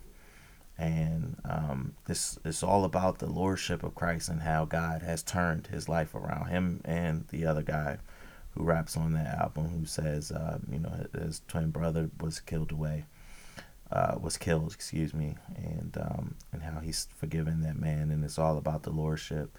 and 0.78 1.38
um, 1.46 1.94
this 2.06 2.38
it's 2.44 2.62
all 2.62 2.84
about 2.84 3.20
the 3.20 3.26
lordship 3.26 3.84
of 3.84 3.96
christ 3.96 4.30
and 4.30 4.42
how 4.42 4.66
god 4.66 5.02
has 5.02 5.24
turned 5.24 5.68
his 5.68 5.88
life 5.88 6.14
around 6.14 6.48
him 6.48 6.82
and 6.84 7.26
the 7.30 7.46
other 7.46 7.64
guy 7.64 7.98
who 8.52 8.64
raps 8.64 8.98
on 8.98 9.14
that 9.14 9.38
album 9.40 9.70
who 9.70 9.86
says 9.86 10.32
uh, 10.32 10.58
you 10.70 10.80
know 10.80 10.92
his 11.18 11.42
twin 11.48 11.70
brother 11.72 12.10
was 12.20 12.40
killed 12.40 12.72
away 12.72 13.06
uh, 13.92 14.16
was 14.20 14.38
killed, 14.38 14.74
excuse 14.74 15.14
me, 15.14 15.36
and 15.56 15.98
um, 16.02 16.36
and 16.52 16.64
how 16.64 16.80
he's 16.80 17.08
forgiven 17.16 17.62
that 17.62 17.80
man, 17.80 18.12
and 18.12 18.24
it's 18.24 18.40
all 18.40 18.58
about 18.58 18.84
the 18.84 18.90
lordship. 18.90 19.58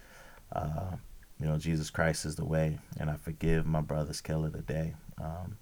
Uh, 0.53 0.97
you 1.41 1.47
know, 1.47 1.59
Jesus 1.59 1.91
Christ 1.91 2.25
is 2.25 2.37
the 2.37 2.45
way, 2.45 2.79
and 2.99 3.11
I 3.11 3.17
forgive 3.17 3.67
my 3.67 3.81
brother's 3.81 4.21
killer 4.21 4.51
today. 4.51 4.95
Um, 5.23 5.59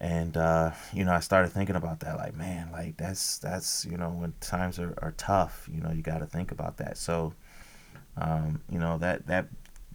and 0.00 0.36
uh, 0.36 0.70
you 0.94 1.04
know, 1.04 1.12
I 1.12 1.20
started 1.20 1.52
thinking 1.52 1.76
about 1.76 2.00
that, 2.00 2.16
like, 2.16 2.34
man, 2.34 2.70
like 2.72 2.96
that's 2.96 3.38
that's 3.38 3.84
you 3.84 3.98
know, 3.98 4.08
when 4.08 4.32
times 4.40 4.78
are, 4.78 4.94
are 5.02 5.14
tough, 5.18 5.68
you 5.72 5.80
know, 5.80 5.90
you 5.90 6.02
got 6.02 6.18
to 6.18 6.26
think 6.26 6.52
about 6.52 6.78
that. 6.78 6.96
So, 6.96 7.34
um, 8.16 8.62
you 8.70 8.78
know, 8.78 8.96
that 8.98 9.26
that 9.26 9.48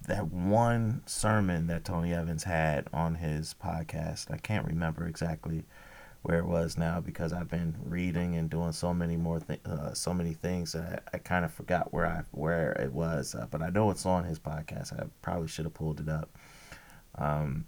that 0.08 0.32
one 0.32 1.02
sermon 1.08 1.66
that 1.68 1.84
Tony 1.84 2.14
Evans 2.14 2.44
had 2.44 2.88
on 2.94 3.16
his 3.16 3.56
podcast, 3.56 4.32
I 4.32 4.38
can't 4.38 4.68
remember 4.68 5.08
exactly 5.08 5.66
where 6.22 6.38
it 6.38 6.46
was 6.46 6.78
now 6.78 7.00
because 7.00 7.34
I've 7.34 7.50
been 7.50 7.76
reading 7.84 8.36
and 8.36 8.50
doing 8.50 8.72
so 8.72 8.94
many 8.94 9.18
more 9.18 9.40
th- 9.40 9.60
uh, 9.66 9.94
so 9.94 10.14
many 10.14 10.34
things 10.34 10.74
that 10.74 11.04
I, 11.14 11.16
I 11.16 11.20
kind 11.20 11.46
of 11.46 11.52
forgot 11.52 11.92
where 11.94 12.06
I 12.06 12.24
where 12.32 12.74
it 12.74 12.94
was. 12.94 13.34
Uh, 13.34 13.48
but 13.50 13.64
I 13.64 13.70
know 13.70 13.90
it's 13.90 14.06
on 14.06 14.24
his 14.26 14.38
podcast. 14.38 14.94
I 14.94 15.06
probably 15.24 15.48
should 15.48 15.66
have 15.66 15.74
pulled 15.74 16.00
it 16.00 16.10
up. 16.10 16.30
Um, 17.16 17.66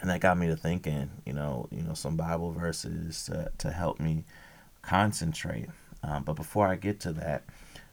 and 0.00 0.10
that 0.10 0.20
got 0.20 0.38
me 0.38 0.46
to 0.46 0.56
thinking, 0.56 1.10
you 1.26 1.32
know, 1.32 1.68
you 1.70 1.82
know, 1.82 1.94
some 1.94 2.16
Bible 2.16 2.52
verses 2.52 3.24
to, 3.26 3.50
to 3.58 3.70
help 3.70 4.00
me 4.00 4.24
concentrate. 4.82 5.68
Um, 6.02 6.22
but 6.24 6.34
before 6.34 6.66
I 6.66 6.76
get 6.76 7.00
to 7.00 7.12
that, 7.14 7.44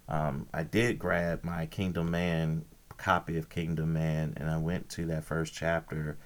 um, 0.08 0.48
I 0.54 0.64
did 0.64 1.00
grab 1.00 1.44
my 1.44 1.66
Kingdom 1.66 2.12
Man 2.12 2.64
copy 2.98 3.38
of 3.38 3.50
Kingdom 3.50 3.94
Man, 3.94 4.34
and 4.38 4.50
I 4.50 4.58
went 4.58 4.90
to 4.90 5.06
that 5.08 5.26
first 5.26 5.54
chapter 5.54 6.18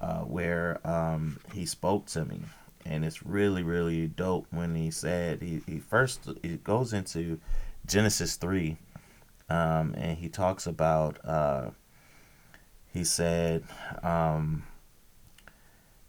uh, 0.00 0.20
where 0.20 0.86
um, 0.86 1.38
he 1.52 1.66
spoke 1.66 2.06
to 2.06 2.24
me 2.24 2.40
and 2.84 3.04
it's 3.04 3.24
really 3.24 3.62
really 3.62 4.06
dope 4.06 4.46
when 4.50 4.74
he 4.74 4.90
said 4.90 5.42
he, 5.42 5.60
he 5.66 5.78
first 5.78 6.28
he 6.42 6.56
goes 6.56 6.92
into 6.92 7.38
genesis 7.86 8.36
3 8.36 8.76
um, 9.48 9.94
and 9.96 10.18
he 10.18 10.28
talks 10.28 10.66
about 10.66 11.18
uh, 11.24 11.70
he 12.92 13.04
said 13.04 13.62
um, 14.02 14.64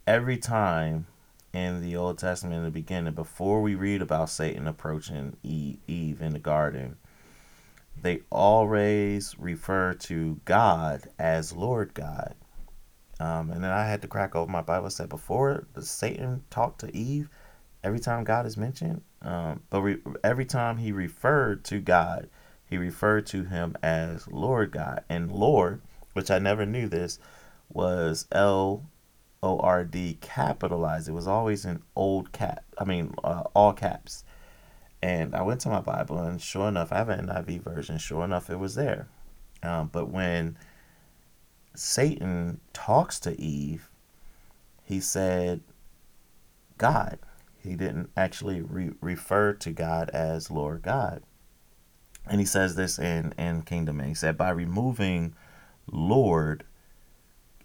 every 0.08 0.38
time 0.38 1.08
in 1.54 1.82
the 1.82 1.96
old 1.96 2.18
testament 2.18 2.56
in 2.56 2.64
the 2.64 2.72
beginning 2.72 3.14
before 3.14 3.62
we 3.62 3.76
read 3.76 4.02
about 4.02 4.30
satan 4.30 4.68
approaching 4.68 5.36
eve, 5.44 6.22
in 6.22 6.34
the 6.34 6.40
garden 6.40 6.98
they 8.02 8.22
always 8.30 9.38
refer 9.38 9.94
to 9.94 10.40
god 10.46 11.08
as 11.20 11.54
lord 11.54 11.94
god 11.94 12.36
um, 13.22 13.52
and 13.52 13.64
then 13.64 13.70
I 13.70 13.86
had 13.86 14.02
to 14.02 14.08
crack 14.08 14.36
open 14.36 14.52
my 14.52 14.62
Bible. 14.62 14.90
Said 14.90 15.08
before 15.08 15.68
Satan 15.80 16.44
talked 16.50 16.80
to 16.80 16.96
Eve, 16.96 17.30
every 17.84 18.00
time 18.00 18.24
God 18.24 18.48
is 18.48 18.58
mentioned, 18.58 19.04
um, 19.22 19.62
but 19.70 19.82
re- 19.82 20.02
every 20.24 20.46
time 20.46 20.78
he 20.78 20.92
referred 20.92 21.64
to 21.66 21.80
God, 21.80 22.30
he 22.66 22.78
referred 22.80 23.28
to 23.28 23.44
him 23.44 23.76
as 23.84 24.28
Lord 24.28 24.72
God. 24.72 25.04
And 25.08 25.32
Lord, 25.32 25.82
which 26.14 26.32
I 26.32 26.40
never 26.40 26.66
knew 26.66 26.88
this, 26.88 27.20
was 27.70 28.26
L 28.32 28.90
O 29.44 29.60
R 29.60 29.84
D 29.84 30.18
capitalized. 30.22 31.10
It 31.10 31.14
was 31.14 31.28
always 31.28 31.66
in 31.66 31.82
old 31.96 32.32
cap. 32.32 32.64
I 32.78 32.86
mean, 32.86 33.14
uh, 33.24 33.44
all 33.54 33.74
caps. 33.74 34.24
And 35.02 35.34
I 35.34 35.42
went 35.42 35.62
to 35.62 35.70
my 35.70 35.82
Bible, 35.82 36.20
and 36.20 36.40
sure 36.40 36.68
enough, 36.68 36.92
I 36.92 36.98
have 36.98 37.10
an 37.10 37.26
NIV 37.26 37.62
version. 37.62 37.98
Sure 37.98 38.24
enough, 38.24 38.52
it 38.52 38.60
was 38.60 38.76
there. 38.76 39.08
Um, 39.64 39.90
but 39.92 40.10
when 40.10 40.58
Satan 41.74 42.60
talks 42.72 43.20
to 43.22 43.40
Eve, 43.40 43.90
he 44.84 45.00
said 45.00 45.62
God. 46.78 47.18
He 47.64 47.76
didn't 47.76 48.10
actually 48.18 48.62
re- 48.62 48.94
refer 49.02 49.54
to 49.54 49.72
God 49.72 50.10
as 50.10 50.52
Lord 50.52 50.82
God. 50.82 51.24
And 52.28 52.40
he 52.40 52.46
says 52.46 52.76
this 52.76 53.00
in, 53.00 53.34
in 53.38 53.64
Kingdom 53.64 53.98
Man. 53.98 54.10
He 54.10 54.14
said, 54.14 54.38
by 54.38 54.50
removing 54.50 55.34
Lord 55.92 56.64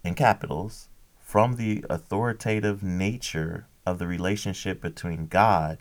in 0.03 0.15
capitals 0.15 0.89
from 1.27 1.57
the 1.57 1.83
authoritative 1.89 2.81
nature 2.81 3.67
of 3.85 3.99
the 3.99 4.07
relationship 4.07 4.81
between 4.81 5.27
God 5.27 5.77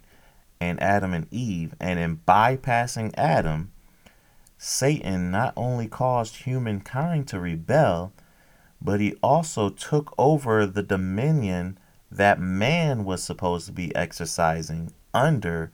and 0.61 0.83
Adam 0.83 1.15
and 1.15 1.29
Eve, 1.31 1.73
and 1.79 2.01
in 2.01 2.17
bypassing 2.27 3.15
Adam, 3.17 3.71
Satan 4.59 5.31
not 5.31 5.53
only 5.57 5.87
caused 5.87 6.39
humankind 6.39 7.29
to 7.29 7.39
rebel, 7.39 8.13
but 8.83 8.99
he 8.99 9.15
also 9.23 9.69
took 9.69 10.13
over 10.19 10.67
the 10.67 10.83
dominion 10.83 11.79
that 12.11 12.41
man 12.41 13.05
was 13.05 13.23
supposed 13.23 13.67
to 13.67 13.73
be 13.73 13.95
exercising 13.95 14.93
under 15.15 15.71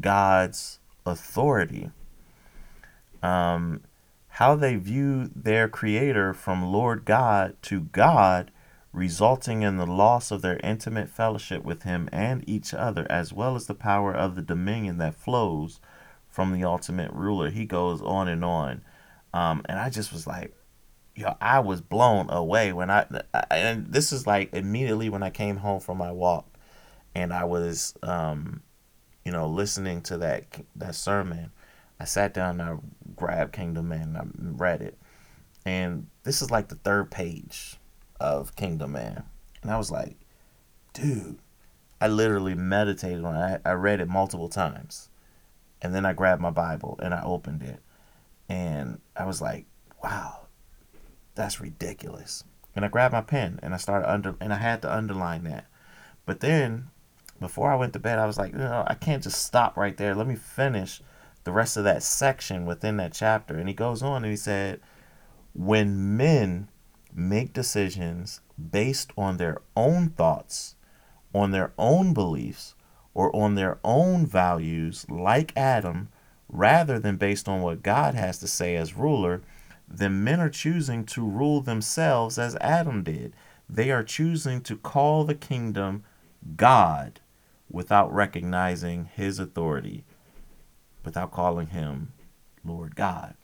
God's 0.00 0.80
authority. 1.06 1.88
Um, 3.22 3.82
how 4.26 4.56
they 4.56 4.74
view 4.74 5.30
their 5.36 5.68
creator 5.68 6.34
from 6.34 6.64
Lord 6.64 7.04
God 7.04 7.54
to 7.62 7.82
God, 7.82 8.50
resulting 8.94 9.62
in 9.62 9.76
the 9.76 9.86
loss 9.86 10.30
of 10.30 10.40
their 10.40 10.60
intimate 10.62 11.10
fellowship 11.10 11.64
with 11.64 11.82
him 11.82 12.08
and 12.12 12.48
each 12.48 12.72
other, 12.72 13.06
as 13.10 13.32
well 13.32 13.56
as 13.56 13.66
the 13.66 13.74
power 13.74 14.14
of 14.14 14.36
the 14.36 14.42
dominion 14.42 14.98
that 14.98 15.16
flows 15.16 15.80
from 16.28 16.52
the 16.52 16.64
ultimate 16.64 17.12
ruler. 17.12 17.50
He 17.50 17.64
goes 17.64 18.00
on 18.00 18.28
and 18.28 18.44
on. 18.44 18.82
Um, 19.32 19.62
and 19.68 19.80
I 19.80 19.90
just 19.90 20.12
was 20.12 20.28
like, 20.28 20.54
yo, 21.16 21.36
I 21.40 21.58
was 21.58 21.80
blown 21.80 22.30
away 22.30 22.72
when 22.72 22.88
I, 22.88 23.06
and 23.50 23.92
this 23.92 24.12
is 24.12 24.28
like 24.28 24.54
immediately 24.54 25.08
when 25.08 25.24
I 25.24 25.30
came 25.30 25.56
home 25.56 25.80
from 25.80 25.98
my 25.98 26.12
walk 26.12 26.46
and 27.16 27.32
I 27.32 27.44
was, 27.44 27.94
um, 28.04 28.62
you 29.24 29.32
know, 29.32 29.48
listening 29.48 30.02
to 30.02 30.18
that, 30.18 30.44
that 30.76 30.94
sermon. 30.94 31.50
I 31.98 32.04
sat 32.04 32.32
down 32.32 32.60
and 32.60 32.70
I 32.70 32.76
grabbed 33.16 33.52
Kingdom 33.52 33.90
and 33.90 34.16
I 34.16 34.22
read 34.38 34.82
it. 34.82 34.98
And 35.64 36.06
this 36.22 36.42
is 36.42 36.50
like 36.50 36.68
the 36.68 36.74
third 36.76 37.10
page 37.10 37.78
of 38.20 38.56
Kingdom 38.56 38.92
Man. 38.92 39.24
And 39.62 39.70
I 39.70 39.78
was 39.78 39.90
like, 39.90 40.16
dude, 40.92 41.38
I 42.00 42.08
literally 42.08 42.54
meditated 42.54 43.24
on 43.24 43.36
it. 43.36 43.60
I, 43.64 43.70
I 43.70 43.72
read 43.72 44.00
it 44.00 44.08
multiple 44.08 44.48
times. 44.48 45.08
And 45.80 45.94
then 45.94 46.06
I 46.06 46.12
grabbed 46.12 46.40
my 46.40 46.50
Bible 46.50 46.98
and 47.02 47.12
I 47.14 47.22
opened 47.22 47.62
it. 47.62 47.80
And 48.48 49.00
I 49.16 49.24
was 49.24 49.40
like, 49.40 49.66
wow, 50.02 50.46
that's 51.34 51.60
ridiculous. 51.60 52.44
And 52.76 52.84
I 52.84 52.88
grabbed 52.88 53.14
my 53.14 53.20
pen 53.20 53.60
and 53.62 53.74
I 53.74 53.78
started 53.78 54.10
under 54.10 54.34
and 54.40 54.52
I 54.52 54.56
had 54.56 54.82
to 54.82 54.94
underline 54.94 55.44
that. 55.44 55.66
But 56.26 56.40
then 56.40 56.88
before 57.40 57.70
I 57.70 57.76
went 57.76 57.92
to 57.94 57.98
bed, 57.98 58.18
I 58.18 58.26
was 58.26 58.38
like, 58.38 58.52
you 58.52 58.58
know, 58.58 58.84
I 58.86 58.94
can't 58.94 59.22
just 59.22 59.42
stop 59.42 59.76
right 59.76 59.96
there. 59.96 60.14
Let 60.14 60.26
me 60.26 60.36
finish 60.36 61.02
the 61.44 61.52
rest 61.52 61.76
of 61.76 61.84
that 61.84 62.02
section 62.02 62.66
within 62.66 62.96
that 62.96 63.12
chapter. 63.12 63.56
And 63.56 63.68
he 63.68 63.74
goes 63.74 64.02
on 64.02 64.24
and 64.24 64.30
he 64.30 64.36
said, 64.36 64.80
when 65.52 66.16
men 66.16 66.68
make 67.14 67.52
decisions 67.52 68.40
based 68.70 69.12
on 69.16 69.36
their 69.36 69.58
own 69.76 70.08
thoughts, 70.10 70.74
on 71.34 71.50
their 71.50 71.72
own 71.78 72.12
beliefs, 72.12 72.74
or 73.14 73.34
on 73.34 73.54
their 73.54 73.78
own 73.84 74.26
values, 74.26 75.06
like 75.08 75.56
Adam, 75.56 76.08
rather 76.48 76.98
than 76.98 77.16
based 77.16 77.48
on 77.48 77.62
what 77.62 77.82
God 77.82 78.14
has 78.14 78.38
to 78.38 78.48
say 78.48 78.76
as 78.76 78.94
ruler, 78.94 79.42
then 79.86 80.24
men 80.24 80.40
are 80.40 80.50
choosing 80.50 81.04
to 81.04 81.24
rule 81.24 81.60
themselves 81.60 82.38
as 82.38 82.56
Adam 82.56 83.02
did. 83.02 83.34
They 83.68 83.90
are 83.90 84.02
choosing 84.02 84.60
to 84.62 84.76
call 84.76 85.24
the 85.24 85.34
kingdom 85.34 86.04
God 86.56 87.20
without 87.70 88.12
recognizing 88.12 89.06
his 89.14 89.38
authority, 89.38 90.04
without 91.04 91.32
calling 91.32 91.68
him 91.68 92.12
Lord 92.64 92.96
God. 92.96 93.34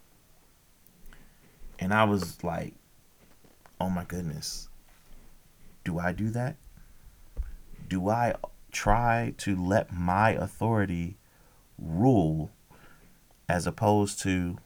And 1.79 1.93
I 1.93 2.05
was 2.05 2.43
like, 2.43 2.75
oh 3.81 3.89
my 3.89 4.05
goodness, 4.05 4.69
do 5.85 5.99
I 5.99 6.13
do 6.13 6.31
that? 6.31 6.57
Do 7.89 8.09
I 8.09 8.35
try 8.71 9.35
to 9.39 9.57
let 9.57 9.93
my 9.93 10.31
authority 10.31 11.17
rule 11.79 12.51
as 13.49 13.67
opposed 13.67 14.21
to 14.23 14.59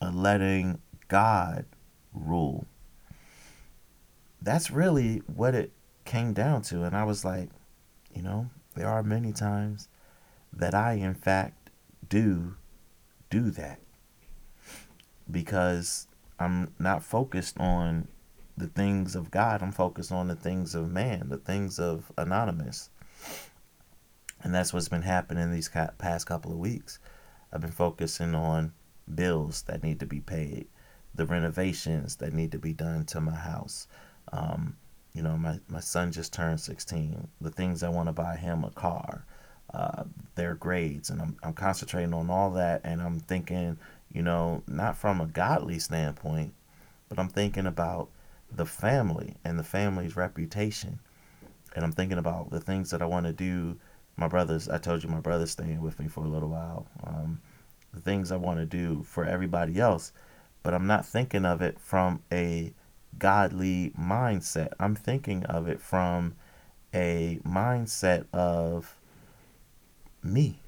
letting 0.00 0.80
God 1.08 1.66
rule? 2.12 2.66
That's 4.40 4.70
really 4.70 5.18
what 5.26 5.54
it 5.54 5.72
came 6.04 6.32
down 6.32 6.62
to. 6.62 6.84
And 6.84 6.96
I 6.96 7.04
was 7.04 7.24
like, 7.24 7.50
you 8.14 8.22
know, 8.22 8.48
there 8.74 8.88
are 8.88 9.02
many 9.02 9.32
times 9.32 9.88
that 10.52 10.74
I, 10.74 10.94
in 10.94 11.14
fact, 11.14 11.70
do 12.08 12.54
do 13.28 13.50
that 13.50 13.80
because 15.30 16.06
I'm 16.38 16.72
not 16.78 17.02
focused 17.02 17.58
on 17.58 18.08
the 18.56 18.68
things 18.68 19.14
of 19.14 19.30
God. 19.30 19.62
I'm 19.62 19.72
focused 19.72 20.12
on 20.12 20.28
the 20.28 20.34
things 20.34 20.74
of 20.74 20.90
man, 20.90 21.28
the 21.28 21.36
things 21.36 21.78
of 21.78 22.10
anonymous. 22.16 22.90
And 24.42 24.54
that's 24.54 24.72
what's 24.72 24.88
been 24.88 25.02
happening 25.02 25.50
these 25.50 25.70
past 25.98 26.26
couple 26.26 26.52
of 26.52 26.58
weeks. 26.58 26.98
I've 27.52 27.60
been 27.60 27.70
focusing 27.70 28.34
on 28.34 28.72
bills 29.14 29.62
that 29.62 29.82
need 29.82 30.00
to 30.00 30.06
be 30.06 30.20
paid, 30.20 30.66
the 31.14 31.26
renovations 31.26 32.16
that 32.16 32.32
need 32.32 32.52
to 32.52 32.58
be 32.58 32.72
done 32.72 33.04
to 33.06 33.20
my 33.20 33.34
house. 33.34 33.86
Um, 34.32 34.76
you 35.14 35.22
know, 35.22 35.36
my, 35.36 35.58
my 35.68 35.80
son 35.80 36.12
just 36.12 36.32
turned 36.32 36.60
16. 36.60 37.28
The 37.40 37.50
things 37.50 37.82
I 37.82 37.88
want 37.88 38.08
to 38.08 38.12
buy 38.12 38.36
him 38.36 38.64
a 38.64 38.70
car, 38.70 39.24
uh, 39.72 40.04
their 40.34 40.54
grades. 40.54 41.10
And 41.10 41.20
I'm, 41.22 41.36
I'm 41.42 41.54
concentrating 41.54 42.12
on 42.12 42.28
all 42.28 42.50
that. 42.52 42.82
And 42.84 43.00
I'm 43.00 43.20
thinking, 43.20 43.78
you 44.12 44.22
know, 44.22 44.62
not 44.66 44.96
from 44.96 45.20
a 45.20 45.26
godly 45.26 45.78
standpoint, 45.78 46.52
but 47.08 47.18
I'm 47.18 47.28
thinking 47.28 47.66
about 47.66 48.10
the 48.50 48.66
family 48.66 49.34
and 49.44 49.58
the 49.58 49.64
family's 49.64 50.16
reputation. 50.16 51.00
And 51.74 51.84
I'm 51.84 51.92
thinking 51.92 52.18
about 52.18 52.50
the 52.50 52.60
things 52.60 52.90
that 52.90 53.02
I 53.02 53.06
want 53.06 53.26
to 53.26 53.32
do. 53.32 53.78
My 54.16 54.28
brothers, 54.28 54.68
I 54.68 54.78
told 54.78 55.02
you 55.02 55.10
my 55.10 55.20
brother's 55.20 55.50
staying 55.50 55.82
with 55.82 55.98
me 56.00 56.08
for 56.08 56.24
a 56.24 56.28
little 56.28 56.48
while. 56.48 56.86
Um, 57.04 57.40
the 57.92 58.00
things 58.00 58.32
I 58.32 58.36
want 58.36 58.58
to 58.60 58.66
do 58.66 59.02
for 59.02 59.24
everybody 59.24 59.78
else. 59.78 60.12
But 60.62 60.74
I'm 60.74 60.86
not 60.86 61.06
thinking 61.06 61.44
of 61.44 61.62
it 61.62 61.78
from 61.78 62.22
a 62.32 62.72
godly 63.18 63.92
mindset. 63.98 64.72
I'm 64.78 64.94
thinking 64.94 65.44
of 65.44 65.68
it 65.68 65.80
from 65.80 66.34
a 66.94 67.40
mindset 67.46 68.26
of 68.32 68.96
me. 70.22 70.60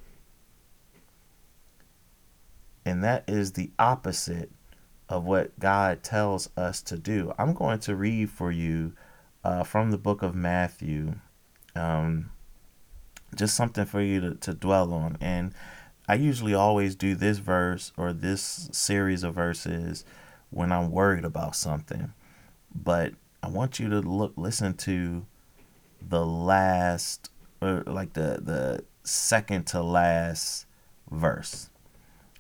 And 2.84 3.02
that 3.04 3.24
is 3.28 3.52
the 3.52 3.70
opposite 3.78 4.50
of 5.08 5.24
what 5.24 5.58
God 5.58 6.02
tells 6.02 6.50
us 6.56 6.82
to 6.82 6.98
do. 6.98 7.32
I'm 7.38 7.54
going 7.54 7.78
to 7.80 7.96
read 7.96 8.30
for 8.30 8.52
you 8.52 8.92
uh, 9.42 9.64
from 9.64 9.90
the 9.90 9.98
book 9.98 10.22
of 10.22 10.34
Matthew, 10.34 11.14
um, 11.74 12.30
just 13.34 13.54
something 13.54 13.86
for 13.86 14.00
you 14.00 14.20
to, 14.20 14.34
to 14.34 14.54
dwell 14.54 14.92
on. 14.92 15.16
And 15.20 15.54
I 16.08 16.14
usually 16.14 16.54
always 16.54 16.94
do 16.94 17.14
this 17.14 17.38
verse 17.38 17.92
or 17.96 18.12
this 18.12 18.68
series 18.72 19.22
of 19.22 19.34
verses 19.34 20.04
when 20.50 20.72
I'm 20.72 20.90
worried 20.90 21.24
about 21.24 21.56
something. 21.56 22.12
But 22.74 23.14
I 23.42 23.48
want 23.48 23.78
you 23.78 23.88
to 23.90 24.00
look, 24.00 24.32
listen 24.36 24.74
to 24.78 25.26
the 26.06 26.24
last, 26.24 27.30
or 27.60 27.82
like 27.86 28.12
the 28.12 28.40
the 28.42 28.84
second 29.04 29.66
to 29.68 29.82
last 29.82 30.66
verse. 31.10 31.70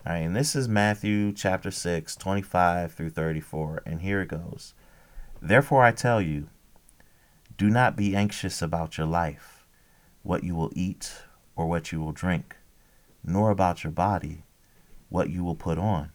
All 0.08 0.14
right, 0.14 0.20
and 0.20 0.34
this 0.34 0.56
is 0.56 0.70
Matthew 0.70 1.34
chapter 1.34 1.70
6, 1.70 2.16
25 2.16 2.94
through 2.94 3.10
34. 3.10 3.82
And 3.84 4.00
here 4.00 4.22
it 4.22 4.28
goes. 4.28 4.72
Therefore, 5.42 5.82
I 5.84 5.92
tell 5.92 6.22
you, 6.22 6.48
do 7.58 7.68
not 7.68 7.94
be 7.94 8.16
anxious 8.16 8.62
about 8.62 8.96
your 8.96 9.06
life, 9.06 9.66
what 10.22 10.44
you 10.44 10.54
will 10.54 10.72
eat 10.74 11.12
or 11.56 11.66
what 11.66 11.92
you 11.92 12.00
will 12.00 12.12
drink, 12.12 12.56
nor 13.22 13.50
about 13.50 13.84
your 13.84 13.90
body, 13.90 14.44
what 15.10 15.28
you 15.28 15.44
will 15.44 15.54
put 15.54 15.76
on. 15.76 16.10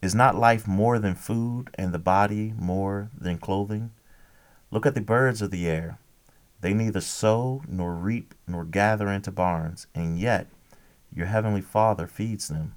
Is 0.00 0.14
not 0.14 0.34
life 0.34 0.66
more 0.66 0.98
than 0.98 1.14
food, 1.14 1.68
and 1.74 1.92
the 1.92 1.98
body 1.98 2.54
more 2.56 3.10
than 3.14 3.36
clothing? 3.36 3.90
Look 4.70 4.86
at 4.86 4.94
the 4.94 5.02
birds 5.02 5.42
of 5.42 5.50
the 5.50 5.68
air. 5.68 5.98
They 6.62 6.72
neither 6.72 7.02
sow, 7.02 7.64
nor 7.68 7.92
reap, 7.92 8.34
nor 8.48 8.64
gather 8.64 9.08
into 9.08 9.30
barns, 9.30 9.88
and 9.94 10.18
yet 10.18 10.46
your 11.14 11.26
heavenly 11.26 11.60
Father 11.60 12.06
feeds 12.06 12.48
them. 12.48 12.76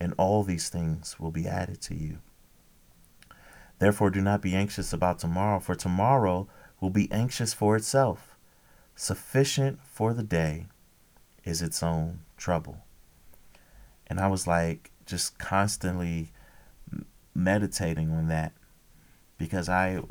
and 0.00 0.14
all 0.16 0.42
these 0.42 0.68
things 0.68 1.18
will 1.18 1.30
be 1.30 1.46
added 1.46 1.80
to 1.82 1.94
you. 1.94 2.18
Therefore, 3.78 4.10
do 4.10 4.20
not 4.20 4.42
be 4.42 4.54
anxious 4.54 4.92
about 4.92 5.18
tomorrow, 5.18 5.60
for 5.60 5.74
tomorrow 5.74 6.48
will 6.80 6.90
be 6.90 7.10
anxious 7.12 7.54
for 7.54 7.76
itself. 7.76 8.36
Sufficient 8.94 9.80
for 9.84 10.12
the 10.12 10.22
day 10.22 10.66
is 11.44 11.62
its 11.62 11.82
own 11.82 12.20
trouble. 12.36 12.78
And 14.06 14.18
I 14.18 14.26
was 14.26 14.46
like, 14.46 14.90
just 15.06 15.38
constantly 15.38 16.32
meditating 17.34 18.10
on 18.10 18.28
that 18.28 18.52
because 19.38 19.68
I, 19.68 20.02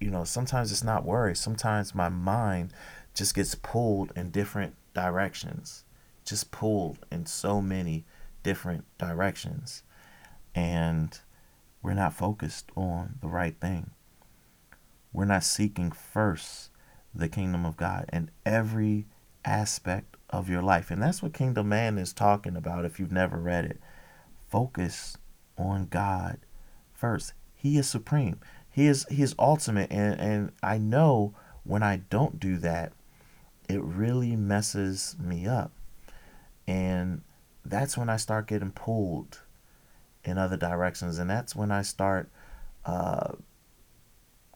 you 0.00 0.10
know, 0.10 0.24
sometimes 0.24 0.70
it's 0.70 0.84
not 0.84 1.04
worry. 1.04 1.34
Sometimes 1.34 1.94
my 1.94 2.08
mind 2.08 2.72
just 3.14 3.34
gets 3.34 3.54
pulled 3.56 4.12
in 4.16 4.30
different 4.30 4.76
directions, 4.94 5.84
just 6.24 6.50
pulled 6.50 7.04
in 7.10 7.26
so 7.26 7.60
many 7.60 8.04
different 8.42 8.84
directions. 8.98 9.82
And 10.54 11.18
we're 11.82 11.94
not 11.94 12.14
focused 12.14 12.70
on 12.76 13.18
the 13.20 13.28
right 13.28 13.58
thing. 13.60 13.90
We're 15.12 15.24
not 15.24 15.44
seeking 15.44 15.90
first 15.90 16.70
the 17.14 17.28
kingdom 17.28 17.64
of 17.64 17.76
God 17.76 18.08
in 18.12 18.30
every 18.44 19.06
aspect 19.44 20.16
of 20.30 20.48
your 20.48 20.62
life. 20.62 20.90
And 20.90 21.02
that's 21.02 21.22
what 21.22 21.32
Kingdom 21.32 21.68
Man 21.68 21.98
is 21.98 22.12
talking 22.12 22.56
about 22.56 22.84
if 22.84 23.00
you've 23.00 23.12
never 23.12 23.38
read 23.38 23.64
it. 23.64 23.80
Focus 24.48 25.16
on 25.56 25.86
God 25.86 26.38
first. 26.92 27.32
He 27.54 27.78
is 27.78 27.88
supreme. 27.88 28.40
He 28.70 28.86
is 28.86 29.06
he 29.10 29.22
is 29.22 29.34
ultimate 29.38 29.90
and, 29.90 30.20
and 30.20 30.52
I 30.62 30.78
know 30.78 31.34
when 31.64 31.82
I 31.82 31.96
don't 32.08 32.38
do 32.38 32.56
that, 32.58 32.92
it 33.68 33.82
really 33.82 34.36
messes 34.36 35.16
me 35.18 35.46
up. 35.46 35.72
And 36.66 37.22
that's 37.70 37.96
when 37.96 38.08
I 38.08 38.16
start 38.16 38.46
getting 38.46 38.70
pulled 38.70 39.40
in 40.24 40.38
other 40.38 40.56
directions. 40.56 41.18
And 41.18 41.28
that's 41.28 41.54
when 41.56 41.70
I 41.70 41.82
start 41.82 42.30
uh, 42.84 43.32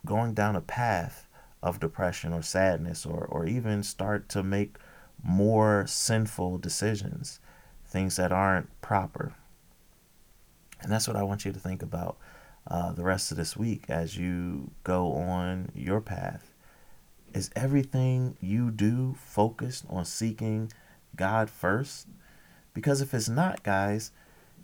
going 0.04 0.34
down 0.34 0.56
a 0.56 0.60
path 0.60 1.28
of 1.62 1.80
depression 1.80 2.32
or 2.32 2.42
sadness 2.42 3.06
or, 3.06 3.24
or 3.24 3.46
even 3.46 3.82
start 3.82 4.28
to 4.30 4.42
make 4.42 4.76
more 5.22 5.86
sinful 5.86 6.58
decisions, 6.58 7.38
things 7.86 8.16
that 8.16 8.32
aren't 8.32 8.68
proper. 8.80 9.34
And 10.80 10.90
that's 10.90 11.06
what 11.06 11.16
I 11.16 11.22
want 11.22 11.44
you 11.44 11.52
to 11.52 11.60
think 11.60 11.82
about 11.82 12.16
uh, 12.66 12.92
the 12.92 13.04
rest 13.04 13.30
of 13.30 13.36
this 13.36 13.56
week 13.56 13.84
as 13.88 14.16
you 14.16 14.70
go 14.82 15.12
on 15.12 15.70
your 15.74 16.00
path. 16.00 16.52
Is 17.32 17.50
everything 17.56 18.36
you 18.40 18.70
do 18.70 19.14
focused 19.14 19.84
on 19.88 20.04
seeking 20.04 20.72
God 21.16 21.48
first? 21.48 22.08
Because 22.74 23.00
if 23.00 23.12
it's 23.14 23.28
not, 23.28 23.62
guys, 23.62 24.12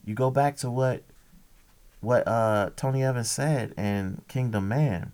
you 0.04 0.14
go 0.14 0.30
back 0.30 0.56
to 0.58 0.70
what 0.70 1.02
what 2.00 2.26
uh, 2.28 2.70
Tony 2.76 3.02
Evans 3.02 3.30
said 3.30 3.74
in 3.76 4.22
Kingdom 4.28 4.68
Man. 4.68 5.12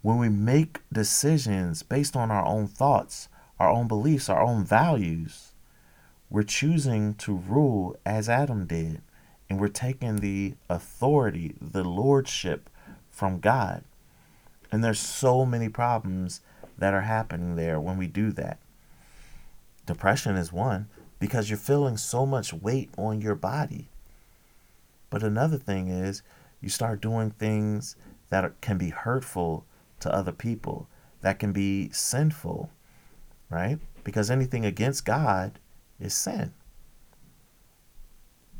When 0.00 0.18
we 0.18 0.28
make 0.28 0.80
decisions 0.92 1.82
based 1.82 2.16
on 2.16 2.30
our 2.30 2.44
own 2.44 2.66
thoughts, 2.66 3.28
our 3.58 3.70
own 3.70 3.86
beliefs, 3.86 4.28
our 4.28 4.42
own 4.42 4.64
values, 4.64 5.52
we're 6.30 6.42
choosing 6.42 7.14
to 7.14 7.34
rule 7.34 7.96
as 8.04 8.28
Adam 8.28 8.66
did. 8.66 9.02
And 9.48 9.60
we're 9.60 9.68
taking 9.68 10.16
the 10.16 10.54
authority, 10.68 11.54
the 11.60 11.84
lordship 11.84 12.70
from 13.10 13.38
God. 13.38 13.84
And 14.72 14.82
there's 14.82 14.98
so 14.98 15.44
many 15.44 15.68
problems 15.68 16.40
that 16.78 16.94
are 16.94 17.02
happening 17.02 17.54
there 17.54 17.78
when 17.78 17.98
we 17.98 18.06
do 18.06 18.32
that. 18.32 18.58
Depression 19.86 20.36
is 20.36 20.52
one 20.52 20.88
because 21.24 21.48
you're 21.48 21.56
feeling 21.56 21.96
so 21.96 22.26
much 22.26 22.52
weight 22.52 22.90
on 22.98 23.22
your 23.22 23.34
body. 23.34 23.88
But 25.08 25.22
another 25.22 25.56
thing 25.56 25.88
is 25.88 26.22
you 26.60 26.68
start 26.68 27.00
doing 27.00 27.30
things 27.30 27.96
that 28.28 28.60
can 28.60 28.76
be 28.76 28.90
hurtful 28.90 29.64
to 30.00 30.14
other 30.14 30.32
people, 30.32 30.86
that 31.22 31.38
can 31.38 31.50
be 31.50 31.88
sinful, 31.92 32.68
right? 33.48 33.78
Because 34.04 34.30
anything 34.30 34.66
against 34.66 35.06
God 35.06 35.58
is 35.98 36.12
sin. 36.12 36.52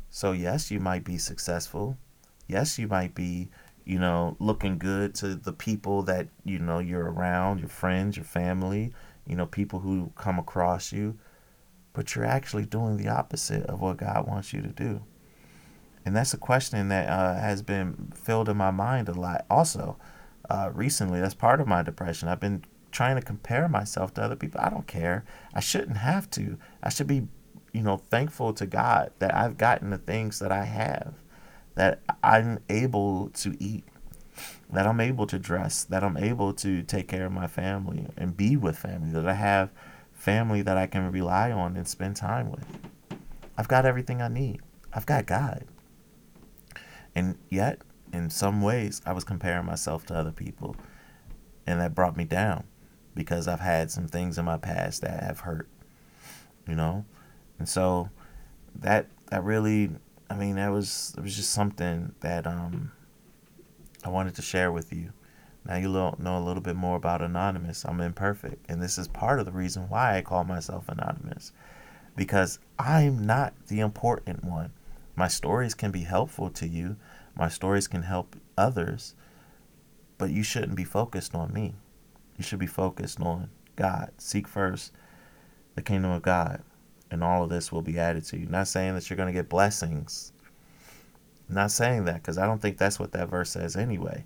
So, 0.09 0.31
yes, 0.31 0.71
you 0.71 0.79
might 0.79 1.03
be 1.03 1.19
successful. 1.19 1.99
Yes, 2.47 2.79
you 2.79 2.87
might 2.87 3.13
be, 3.13 3.49
you 3.83 3.99
know, 3.99 4.37
looking 4.39 4.79
good 4.79 5.13
to 5.15 5.35
the 5.35 5.53
people 5.53 6.01
that, 6.01 6.29
you 6.43 6.57
know, 6.57 6.79
you're 6.79 7.11
around, 7.11 7.59
your 7.59 7.69
friends, 7.69 8.17
your 8.17 8.25
family, 8.25 8.91
you 9.27 9.35
know, 9.35 9.45
people 9.45 9.81
who 9.81 10.11
come 10.15 10.39
across 10.39 10.91
you. 10.91 11.19
But 11.95 12.13
you're 12.13 12.25
actually 12.25 12.65
doing 12.65 12.97
the 12.97 13.07
opposite 13.07 13.63
of 13.63 13.81
what 13.81 13.97
God 13.97 14.27
wants 14.27 14.53
you 14.53 14.61
to 14.61 14.67
do. 14.67 15.01
And 16.05 16.15
that's 16.15 16.33
a 16.33 16.37
question 16.37 16.89
that 16.89 17.09
uh, 17.09 17.35
has 17.35 17.61
been 17.63 18.11
filled 18.13 18.49
in 18.49 18.57
my 18.57 18.69
mind 18.71 19.09
a 19.09 19.13
lot 19.13 19.45
also 19.49 19.97
uh, 20.49 20.69
recently. 20.73 21.19
That's 21.19 21.33
part 21.33 21.59
of 21.59 21.67
my 21.67 21.81
depression. 21.81 22.27
I've 22.27 22.39
been 22.39 22.63
trying 22.91 23.15
to 23.15 23.21
compare 23.21 23.67
myself 23.67 24.13
to 24.13 24.21
other 24.21 24.35
people. 24.35 24.61
I 24.61 24.69
don't 24.69 24.85
care. 24.85 25.25
I 25.53 25.61
shouldn't 25.61 25.97
have 25.97 26.29
to. 26.31 26.59
I 26.83 26.89
should 26.89 27.07
be 27.07 27.27
you 27.75 27.81
know, 27.81 27.97
thankful 27.97 28.53
to 28.53 28.65
God 28.65 29.11
that 29.19 29.35
I've 29.35 29.57
gotten 29.57 29.89
the 29.89 29.97
things 29.97 30.39
that 30.39 30.49
I 30.49 30.63
have, 30.63 31.13
that 31.75 31.99
I'm 32.23 32.59
able 32.69 33.31
to 33.31 33.53
eat, 33.59 33.83
that 34.71 34.87
I'm 34.87 35.01
able 35.01 35.27
to 35.27 35.37
dress, 35.37 35.83
that 35.83 36.01
I'm 36.01 36.15
able 36.15 36.53
to 36.53 36.83
take 36.83 37.09
care 37.09 37.25
of 37.25 37.33
my 37.33 37.47
family 37.47 38.07
and 38.15 38.37
be 38.37 38.55
with 38.55 38.77
family, 38.77 39.11
that 39.11 39.27
I 39.27 39.33
have 39.33 39.71
family 40.25 40.63
that 40.63 40.75
I 40.75 40.87
can 40.87 41.11
rely 41.11 41.51
on 41.51 41.77
and 41.77 41.87
spend 41.87 42.15
time 42.15 42.49
with. 42.49 42.65
I've 43.55 43.67
got 43.67 43.85
everything 43.85 44.23
I 44.23 44.27
need. 44.27 44.59
I've 44.91 45.05
got 45.05 45.27
God. 45.27 45.65
And 47.13 47.37
yet, 47.47 47.81
in 48.11 48.31
some 48.31 48.63
ways, 48.63 49.03
I 49.05 49.13
was 49.13 49.23
comparing 49.23 49.67
myself 49.67 50.03
to 50.07 50.15
other 50.15 50.31
people. 50.31 50.75
And 51.67 51.79
that 51.79 51.93
brought 51.93 52.17
me 52.17 52.23
down 52.23 52.63
because 53.13 53.47
I've 53.47 53.59
had 53.59 53.91
some 53.91 54.07
things 54.07 54.39
in 54.39 54.45
my 54.45 54.57
past 54.57 55.01
that 55.03 55.23
have 55.23 55.41
hurt. 55.41 55.69
You 56.67 56.75
know? 56.75 57.05
And 57.59 57.69
so 57.69 58.09
that 58.79 59.07
that 59.29 59.43
really 59.43 59.91
I 60.29 60.35
mean 60.35 60.55
that 60.55 60.71
was 60.71 61.13
it 61.17 61.21
was 61.21 61.35
just 61.35 61.51
something 61.51 62.13
that 62.21 62.47
um 62.47 62.91
I 64.03 64.09
wanted 64.09 64.35
to 64.35 64.41
share 64.41 64.71
with 64.71 64.91
you. 64.91 65.13
Now 65.65 65.77
you 65.77 65.89
know 65.89 66.37
a 66.37 66.45
little 66.45 66.61
bit 66.61 66.75
more 66.75 66.95
about 66.95 67.21
Anonymous. 67.21 67.85
I'm 67.85 68.01
imperfect, 68.01 68.69
and 68.69 68.81
this 68.81 68.97
is 68.97 69.07
part 69.07 69.39
of 69.39 69.45
the 69.45 69.51
reason 69.51 69.89
why 69.89 70.17
I 70.17 70.21
call 70.21 70.43
myself 70.43 70.87
Anonymous. 70.87 71.51
Because 72.15 72.59
I'm 72.77 73.25
not 73.25 73.53
the 73.67 73.79
important 73.79 74.43
one. 74.43 74.71
My 75.15 75.27
stories 75.27 75.73
can 75.73 75.91
be 75.91 76.01
helpful 76.01 76.49
to 76.51 76.67
you. 76.67 76.97
My 77.35 77.49
stories 77.49 77.87
can 77.87 78.03
help 78.03 78.35
others, 78.57 79.15
but 80.17 80.29
you 80.29 80.43
shouldn't 80.43 80.75
be 80.75 80.83
focused 80.83 81.35
on 81.35 81.51
me. 81.51 81.75
You 82.37 82.43
should 82.43 82.59
be 82.59 82.67
focused 82.67 83.19
on 83.19 83.49
God. 83.75 84.11
Seek 84.17 84.47
first 84.47 84.91
the 85.75 85.81
kingdom 85.81 86.11
of 86.11 86.21
God 86.21 86.61
and 87.11 87.23
all 87.23 87.43
of 87.43 87.49
this 87.49 87.71
will 87.71 87.81
be 87.81 87.99
added 87.99 88.25
to 88.25 88.37
you. 88.37 88.47
Not 88.47 88.67
saying 88.67 88.95
that 88.95 89.09
you're 89.09 89.17
going 89.17 89.33
to 89.33 89.39
get 89.39 89.49
blessings. 89.49 90.31
not 91.47 91.71
saying 91.71 92.05
that 92.05 92.15
because 92.15 92.37
I 92.37 92.45
don't 92.45 92.61
think 92.61 92.77
that's 92.77 92.99
what 92.99 93.11
that 93.11 93.29
verse 93.29 93.51
says 93.51 93.75
anyway. 93.75 94.25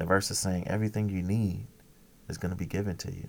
That 0.00 0.06
verse 0.06 0.30
is 0.30 0.38
saying 0.38 0.66
everything 0.66 1.10
you 1.10 1.22
need 1.22 1.66
is 2.26 2.38
going 2.38 2.52
to 2.52 2.56
be 2.56 2.64
given 2.64 2.96
to 2.96 3.12
you. 3.14 3.28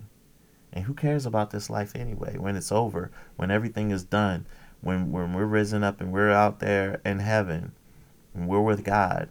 And 0.72 0.86
who 0.86 0.94
cares 0.94 1.26
about 1.26 1.50
this 1.50 1.68
life 1.68 1.94
anyway? 1.94 2.38
When 2.38 2.56
it's 2.56 2.72
over, 2.72 3.10
when 3.36 3.50
everything 3.50 3.90
is 3.90 4.04
done, 4.04 4.46
when 4.80 5.12
when 5.12 5.34
we're 5.34 5.44
risen 5.44 5.84
up 5.84 6.00
and 6.00 6.10
we're 6.10 6.30
out 6.30 6.60
there 6.60 7.02
in 7.04 7.18
heaven, 7.18 7.72
and 8.32 8.48
we're 8.48 8.62
with 8.62 8.84
God, 8.84 9.28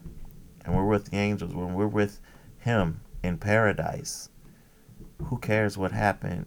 and 0.64 0.76
we're 0.76 0.86
with 0.86 1.10
the 1.10 1.18
angels, 1.18 1.56
when 1.56 1.74
we're 1.74 1.88
with 1.88 2.22
Him 2.60 3.02
in 3.24 3.40
paradise, 3.40 4.30
who 5.24 5.40
cares 5.40 5.80
what 5.80 5.94
happened 5.94 6.46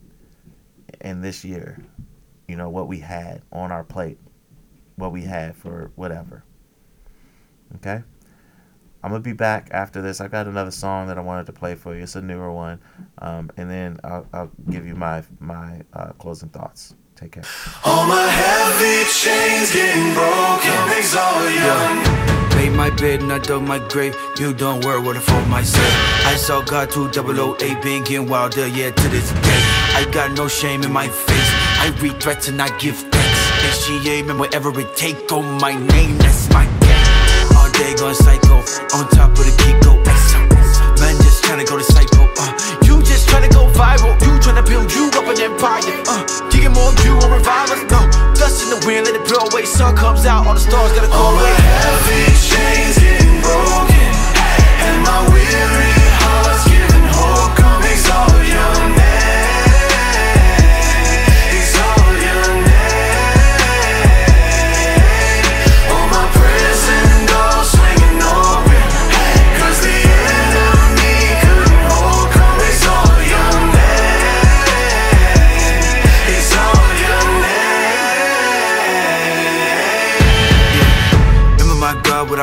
in 1.00 1.22
this 1.22 1.44
year? 1.44 1.84
you 2.46 2.56
know, 2.56 2.68
what 2.68 2.86
we 2.88 3.00
had 3.00 3.42
on 3.50 3.72
our 3.72 3.82
plate, 3.82 4.18
what 4.96 5.10
we 5.10 5.22
had 5.22 5.56
for 5.56 5.90
whatever. 5.96 6.44
Okay? 7.76 8.02
I'm 9.04 9.10
gonna 9.10 9.20
be 9.20 9.34
back 9.34 9.68
after 9.70 10.00
this. 10.00 10.22
I've 10.22 10.30
got 10.30 10.46
another 10.46 10.70
song 10.70 11.08
that 11.08 11.18
I 11.18 11.20
wanted 11.20 11.44
to 11.46 11.52
play 11.52 11.74
for 11.74 11.94
you. 11.94 12.04
It's 12.04 12.16
a 12.16 12.22
newer 12.22 12.50
one, 12.50 12.80
um, 13.18 13.50
and 13.58 13.70
then 13.70 14.00
I'll, 14.02 14.26
I'll, 14.32 14.50
give 14.70 14.86
you 14.86 14.94
my 14.94 15.22
my 15.40 15.82
uh, 15.92 16.12
closing 16.12 16.48
thoughts. 16.48 16.94
Take 17.14 17.32
care. 17.32 17.44
All 17.84 18.06
my 18.06 18.26
heavy 18.26 19.04
chains 19.12 19.74
getting 19.74 20.14
broken, 20.14 20.72
things 20.88 21.14
all 21.14 21.50
young. 21.50 22.24
Made 22.56 22.72
my 22.72 22.88
bed 22.96 23.20
and 23.20 23.30
I 23.30 23.40
dug 23.40 23.62
my 23.62 23.78
grave. 23.90 24.16
You 24.38 24.54
don't 24.54 24.82
worry 24.82 25.02
what 25.02 25.18
I 25.18 25.20
for 25.20 25.44
myself. 25.50 25.86
I 26.24 26.36
saw 26.36 26.62
God 26.62 26.90
2008 26.90 27.82
being 27.82 28.04
getting 28.04 28.26
wilder, 28.26 28.66
yeah, 28.68 28.90
to 28.90 29.08
this 29.08 29.30
day. 29.32 29.62
I 30.00 30.08
got 30.12 30.32
no 30.32 30.48
shame 30.48 30.82
in 30.82 30.90
my 30.90 31.08
face. 31.08 31.50
I 31.84 31.94
read 32.00 32.22
threats 32.22 32.48
and 32.48 32.60
I 32.60 32.74
give 32.78 32.96
thanks. 32.96 33.40
And 33.64 34.02
she 34.02 34.10
aiming 34.10 34.38
wherever 34.38 34.70
it 34.80 34.96
take. 34.96 35.30
Oh, 35.30 35.42
my 35.42 35.74
name, 35.74 36.16
that's 36.16 36.48
my 36.50 36.64
game. 36.64 36.74
All 36.80 36.83
day 37.78 37.94
gone 37.94 38.14
psycho. 38.14 38.62
On 38.94 39.04
top 39.10 39.30
of 39.34 39.44
the 39.44 39.54
Kiko. 39.58 39.98
Man, 41.00 41.16
just 41.22 41.42
tryna 41.44 41.66
go 41.66 41.76
to 41.76 41.84
psycho. 41.84 42.30
Uh, 42.38 42.52
you 42.86 43.02
just 43.02 43.28
tryna 43.28 43.50
go 43.50 43.66
viral. 43.72 44.14
You 44.22 44.38
tryna 44.38 44.64
build 44.66 44.92
you 44.94 45.10
up 45.14 45.26
an 45.26 45.40
empire. 45.40 45.82
Uh, 46.06 46.22
you 46.52 46.62
get 46.62 46.72
more 46.72 46.92
view 47.02 47.18
on 47.18 47.30
revival, 47.30 47.76
No, 47.90 48.00
dust 48.34 48.62
in 48.62 48.70
the 48.70 48.80
wind, 48.86 49.06
let 49.06 49.14
it 49.14 49.26
blow 49.26 49.46
away. 49.50 49.64
Sun 49.64 49.96
comes 49.96 50.26
out, 50.26 50.46
all 50.46 50.54
the 50.54 50.60
stars 50.60 50.92
gotta 50.92 51.08
go 51.08 51.34
away. 51.34 51.50
my 51.50 51.60
heavy 51.82 52.24
chains 52.38 52.98
getting 52.98 53.40
broken, 53.42 54.10
and 54.86 54.96
my 55.02 55.20
weary 55.32 55.92
heart's 56.22 56.64
giving 56.70 57.08
hope. 57.10 57.56
Coming 57.58 57.98
so 57.98 58.18
young. 58.46 59.03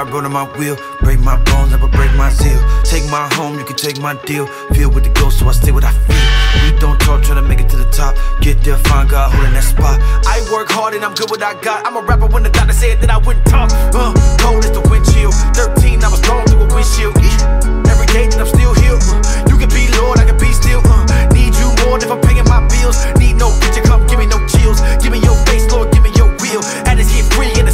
I 0.02 0.04
wrote 0.10 0.26
on 0.26 0.34
my 0.34 0.50
wheel. 0.58 0.76
Break 1.02 1.20
my 1.20 1.38
bones, 1.46 1.70
never 1.70 1.88
break 1.88 2.10
my 2.18 2.34
zeal. 2.34 2.58
Take 2.82 3.06
my 3.14 3.30
home, 3.38 3.60
you 3.60 3.64
can 3.64 3.76
take 3.76 4.02
my 4.02 4.18
deal. 4.26 4.48
Feel 4.74 4.90
with 4.90 5.04
the 5.04 5.14
ghost, 5.14 5.38
so 5.38 5.48
I 5.48 5.52
stay 5.52 5.72
what 5.72 5.84
I 5.86 5.94
feel. 5.94 6.26
We 6.66 6.74
don't 6.80 7.00
talk, 7.00 7.22
try 7.22 7.36
to 7.36 7.42
make 7.44 7.62
it 7.62 7.70
to 7.70 7.78
the 7.78 7.86
top. 7.86 8.18
Get 8.42 8.64
there, 8.66 8.82
find 8.90 9.08
God 9.08 9.30
holding 9.30 9.54
that 9.54 9.62
spot. 9.62 10.02
I 10.26 10.42
work 10.50 10.74
hard 10.74 10.96
and 10.96 11.06
I'm 11.06 11.14
good 11.14 11.30
what 11.30 11.44
I 11.44 11.54
got. 11.62 11.86
I'm 11.86 11.96
a 11.98 12.02
rapper 12.02 12.26
when 12.26 12.42
the 12.42 12.50
doctor 12.50 12.74
said 12.74 13.00
that 13.02 13.12
I 13.12 13.20
wouldn't 13.22 13.46
talk. 13.46 13.70
Uh, 13.94 14.10
cold 14.42 14.66
as 14.66 14.74
the 14.74 14.82
wind 14.90 15.06
chill. 15.14 15.30
13, 15.54 16.02
I 16.02 16.10
was 16.10 16.20
thrown 16.26 16.50
through 16.50 16.66
a 16.66 16.74
windshield. 16.74 17.14
Yeah. 17.22 17.62
Every 17.86 18.10
day 18.10 18.26
that 18.26 18.42
I'm 18.42 18.50
still 18.50 18.74
here. 18.82 18.98
Uh, 18.98 19.22
you 19.54 19.56
can 19.62 19.70
be 19.70 19.86
Lord, 20.02 20.18
I 20.18 20.26
can 20.26 20.38
be 20.42 20.50
still. 20.50 20.82
Uh, 20.82 21.30
need 21.30 21.54
you 21.62 21.70
more 21.86 22.02
if 22.02 22.10
I'm 22.10 22.18
paying 22.26 22.42
my 22.50 22.66
bills. 22.74 22.98
Need 23.22 23.38
no 23.38 23.54
picture, 23.62 23.86
come 23.86 24.02
give 24.10 24.18
me 24.18 24.26
no 24.26 24.42
chills. 24.50 24.82
Give 24.98 25.14
me 25.14 25.22
your 25.22 25.38
face, 25.46 25.70
Lord, 25.70 25.94
give 25.94 26.02
me 26.02 26.10
your 26.18 26.34
will. 26.42 26.66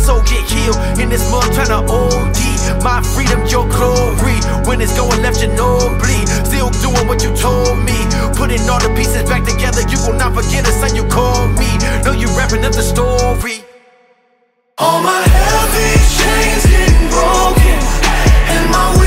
Soul 0.08 0.24
get 0.24 0.48
healed. 0.48 0.80
In 1.04 1.10
this 1.12 1.24
mud, 1.30 1.44
trying 1.52 1.68
tryna 1.68 1.84
OD. 1.92 2.40
My 2.82 3.04
freedom, 3.14 3.44
your 3.52 3.68
glory. 3.68 4.40
When 4.68 4.80
it's 4.80 4.96
going 4.96 5.22
left, 5.22 5.44
you 5.44 5.52
know 5.60 5.76
bleed. 6.00 6.28
Still 6.48 6.72
doing 6.80 7.06
what 7.10 7.20
you 7.26 7.32
told 7.36 7.76
me. 7.84 8.00
Putting 8.40 8.64
all 8.72 8.80
the 8.80 8.92
pieces 8.96 9.28
back 9.28 9.44
together. 9.44 9.84
You 9.92 10.00
will 10.06 10.18
not 10.24 10.32
forget 10.38 10.64
the 10.64 10.74
son 10.80 10.96
you 10.96 11.04
called 11.12 11.52
me. 11.60 11.70
Know 12.06 12.16
you 12.16 12.28
wrapping 12.38 12.64
up 12.64 12.72
the 12.72 12.86
story. 12.96 13.58
All 14.80 15.02
my 15.02 15.22
heavy 15.36 15.92
chains 16.18 16.64
getting 16.72 17.10
broken, 17.10 17.80
and 18.54 18.66
my 18.70 19.07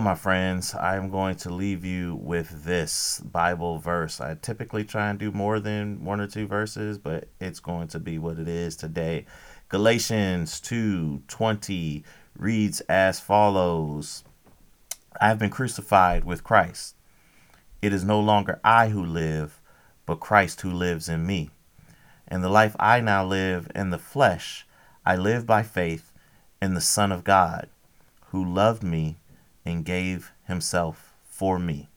My 0.00 0.14
friends, 0.14 0.74
I'm 0.74 1.10
going 1.10 1.36
to 1.36 1.50
leave 1.50 1.84
you 1.84 2.16
with 2.16 2.64
this 2.64 3.20
Bible 3.20 3.78
verse. 3.78 4.20
I 4.20 4.34
typically 4.34 4.84
try 4.84 5.08
and 5.08 5.18
do 5.18 5.32
more 5.32 5.58
than 5.58 6.04
one 6.04 6.20
or 6.20 6.26
two 6.26 6.46
verses, 6.46 6.98
but 6.98 7.28
it's 7.40 7.60
going 7.60 7.88
to 7.88 7.98
be 7.98 8.18
what 8.18 8.38
it 8.38 8.46
is 8.46 8.76
today. 8.76 9.24
Galatians 9.68 10.60
2:20 10.60 12.04
reads 12.38 12.80
as 12.82 13.20
follows: 13.20 14.22
I 15.20 15.28
have 15.28 15.38
been 15.38 15.50
crucified 15.50 16.24
with 16.24 16.44
Christ. 16.44 16.94
It 17.80 17.92
is 17.92 18.04
no 18.04 18.20
longer 18.20 18.60
I 18.62 18.90
who 18.90 19.04
live, 19.04 19.60
but 20.04 20.20
Christ 20.20 20.60
who 20.60 20.70
lives 20.70 21.08
in 21.08 21.26
me. 21.26 21.50
And 22.28 22.44
the 22.44 22.50
life 22.50 22.76
I 22.78 23.00
now 23.00 23.24
live 23.24 23.70
in 23.74 23.90
the 23.90 23.98
flesh, 23.98 24.66
I 25.06 25.16
live 25.16 25.46
by 25.46 25.62
faith 25.62 26.12
in 26.60 26.74
the 26.74 26.80
Son 26.80 27.10
of 27.12 27.24
God, 27.24 27.68
who 28.26 28.44
loved 28.44 28.82
me 28.82 29.16
and 29.66 29.84
gave 29.84 30.32
himself 30.44 31.12
for 31.24 31.58
me. 31.58 31.88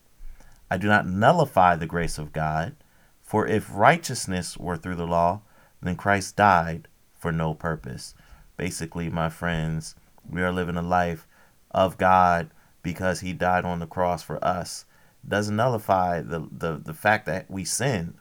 I 0.70 0.78
do 0.78 0.88
not 0.88 1.08
nullify 1.08 1.76
the 1.76 1.86
grace 1.86 2.18
of 2.18 2.34
God, 2.34 2.76
for 3.22 3.48
if 3.48 3.74
righteousness 3.74 4.58
were 4.58 4.76
through 4.76 4.96
the 4.96 5.08
law, 5.08 5.42
then 5.82 5.96
Christ 5.96 6.36
died 6.36 6.88
for 7.14 7.32
no 7.32 7.54
purpose. 7.54 8.16
Basically, 8.58 9.10
my 9.10 9.30
friends, 9.30 9.96
we 10.28 10.42
are 10.42 10.52
living 10.52 10.76
a 10.76 10.82
life 10.82 11.28
of 11.72 11.98
God 11.98 12.50
because 12.82 13.20
he 13.20 13.34
died 13.34 13.66
on 13.66 13.80
the 13.80 13.86
cross 13.86 14.24
for 14.24 14.44
us. 14.44 14.86
Doesn't 15.28 15.56
nullify 15.56 16.22
the, 16.22 16.48
the, 16.52 16.82
the 16.84 16.94
fact 16.94 17.26
that 17.28 17.50
we 17.52 17.66
sinned, 17.66 18.16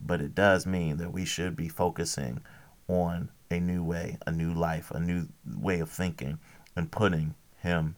but 0.00 0.20
it 0.20 0.34
does 0.34 0.66
mean 0.66 0.98
that 0.98 1.12
we 1.12 1.24
should 1.24 1.56
be 1.56 1.68
focusing 1.68 2.40
on 2.86 3.30
a 3.50 3.60
new 3.60 3.82
way, 3.82 4.18
a 4.26 4.32
new 4.32 4.52
life, 4.52 4.90
a 4.90 5.00
new 5.00 5.28
way 5.46 5.80
of 5.80 5.90
thinking, 5.90 6.38
and 6.76 6.90
putting 6.90 7.34
Him 7.58 7.96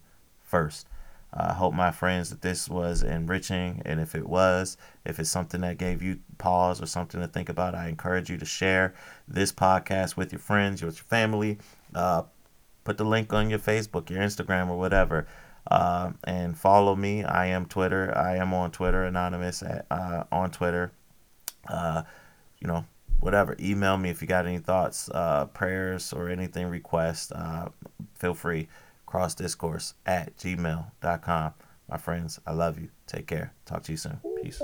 first. 0.53 0.87
I 1.35 1.55
hope, 1.55 1.73
my 1.73 1.91
friends, 1.91 2.29
that 2.29 2.43
this 2.43 2.69
was 2.69 3.03
enriching. 3.03 3.81
And 3.87 3.99
if 3.99 4.15
it 4.15 4.29
was, 4.29 4.77
if 5.07 5.19
it's 5.19 5.31
something 5.31 5.63
that 5.63 5.79
gave 5.79 6.03
you 6.03 6.19
pause 6.37 6.83
or 6.83 6.85
something 6.87 7.23
to 7.23 7.27
think 7.27 7.49
about, 7.49 7.75
I 7.75 7.89
encourage 7.89 8.29
you 8.29 8.37
to 8.37 8.45
share 8.45 8.93
this 9.27 9.51
podcast 9.51 10.15
with 10.15 10.31
your 10.31 10.41
friends, 10.41 10.83
with 10.83 10.97
your 10.97 11.05
family. 11.05 11.57
Uh, 11.95 12.25
put 12.85 12.99
the 12.99 13.05
link 13.05 13.33
on 13.33 13.49
your 13.49 13.59
Facebook, 13.59 14.11
your 14.11 14.21
Instagram, 14.21 14.69
or 14.69 14.79
whatever. 14.79 15.27
Uh, 15.71 16.13
and 16.25 16.59
follow 16.59 16.95
me. 16.95 17.25
I 17.25 17.47
am 17.47 17.65
Twitter. 17.65 18.13
I 18.15 18.37
am 18.37 18.53
on 18.53 18.71
Twitter, 18.71 19.05
anonymous 19.05 19.63
at, 19.63 19.87
uh, 19.91 20.25
on 20.31 20.51
Twitter. 20.51 20.93
Uh, 21.67 22.03
you 22.61 22.67
know, 22.69 22.85
whatever. 23.21 23.57
Email 23.59 23.97
me 23.97 24.11
if 24.11 24.21
you 24.21 24.29
got 24.29 24.47
any 24.47 24.59
thoughts, 24.59 25.09
uh, 25.15 25.47
prayers, 25.47 26.13
or 26.13 26.29
anything 26.29 26.67
request. 26.67 27.33
Uh, 27.33 27.69
feel 28.17 28.35
free. 28.35 28.69
Crossdiscourse 29.13 29.93
at 30.07 30.37
gmail.com. 30.39 31.55
My 31.91 31.97
friends, 31.99 32.41
I 32.47 32.53
love 32.53 32.79
you. 32.79 32.89
Take 33.07 33.27
care. 33.27 33.53
Talk 33.67 33.83
to 33.85 33.93
you 33.93 33.99
soon. 33.99 34.19
Peace. 34.43 34.63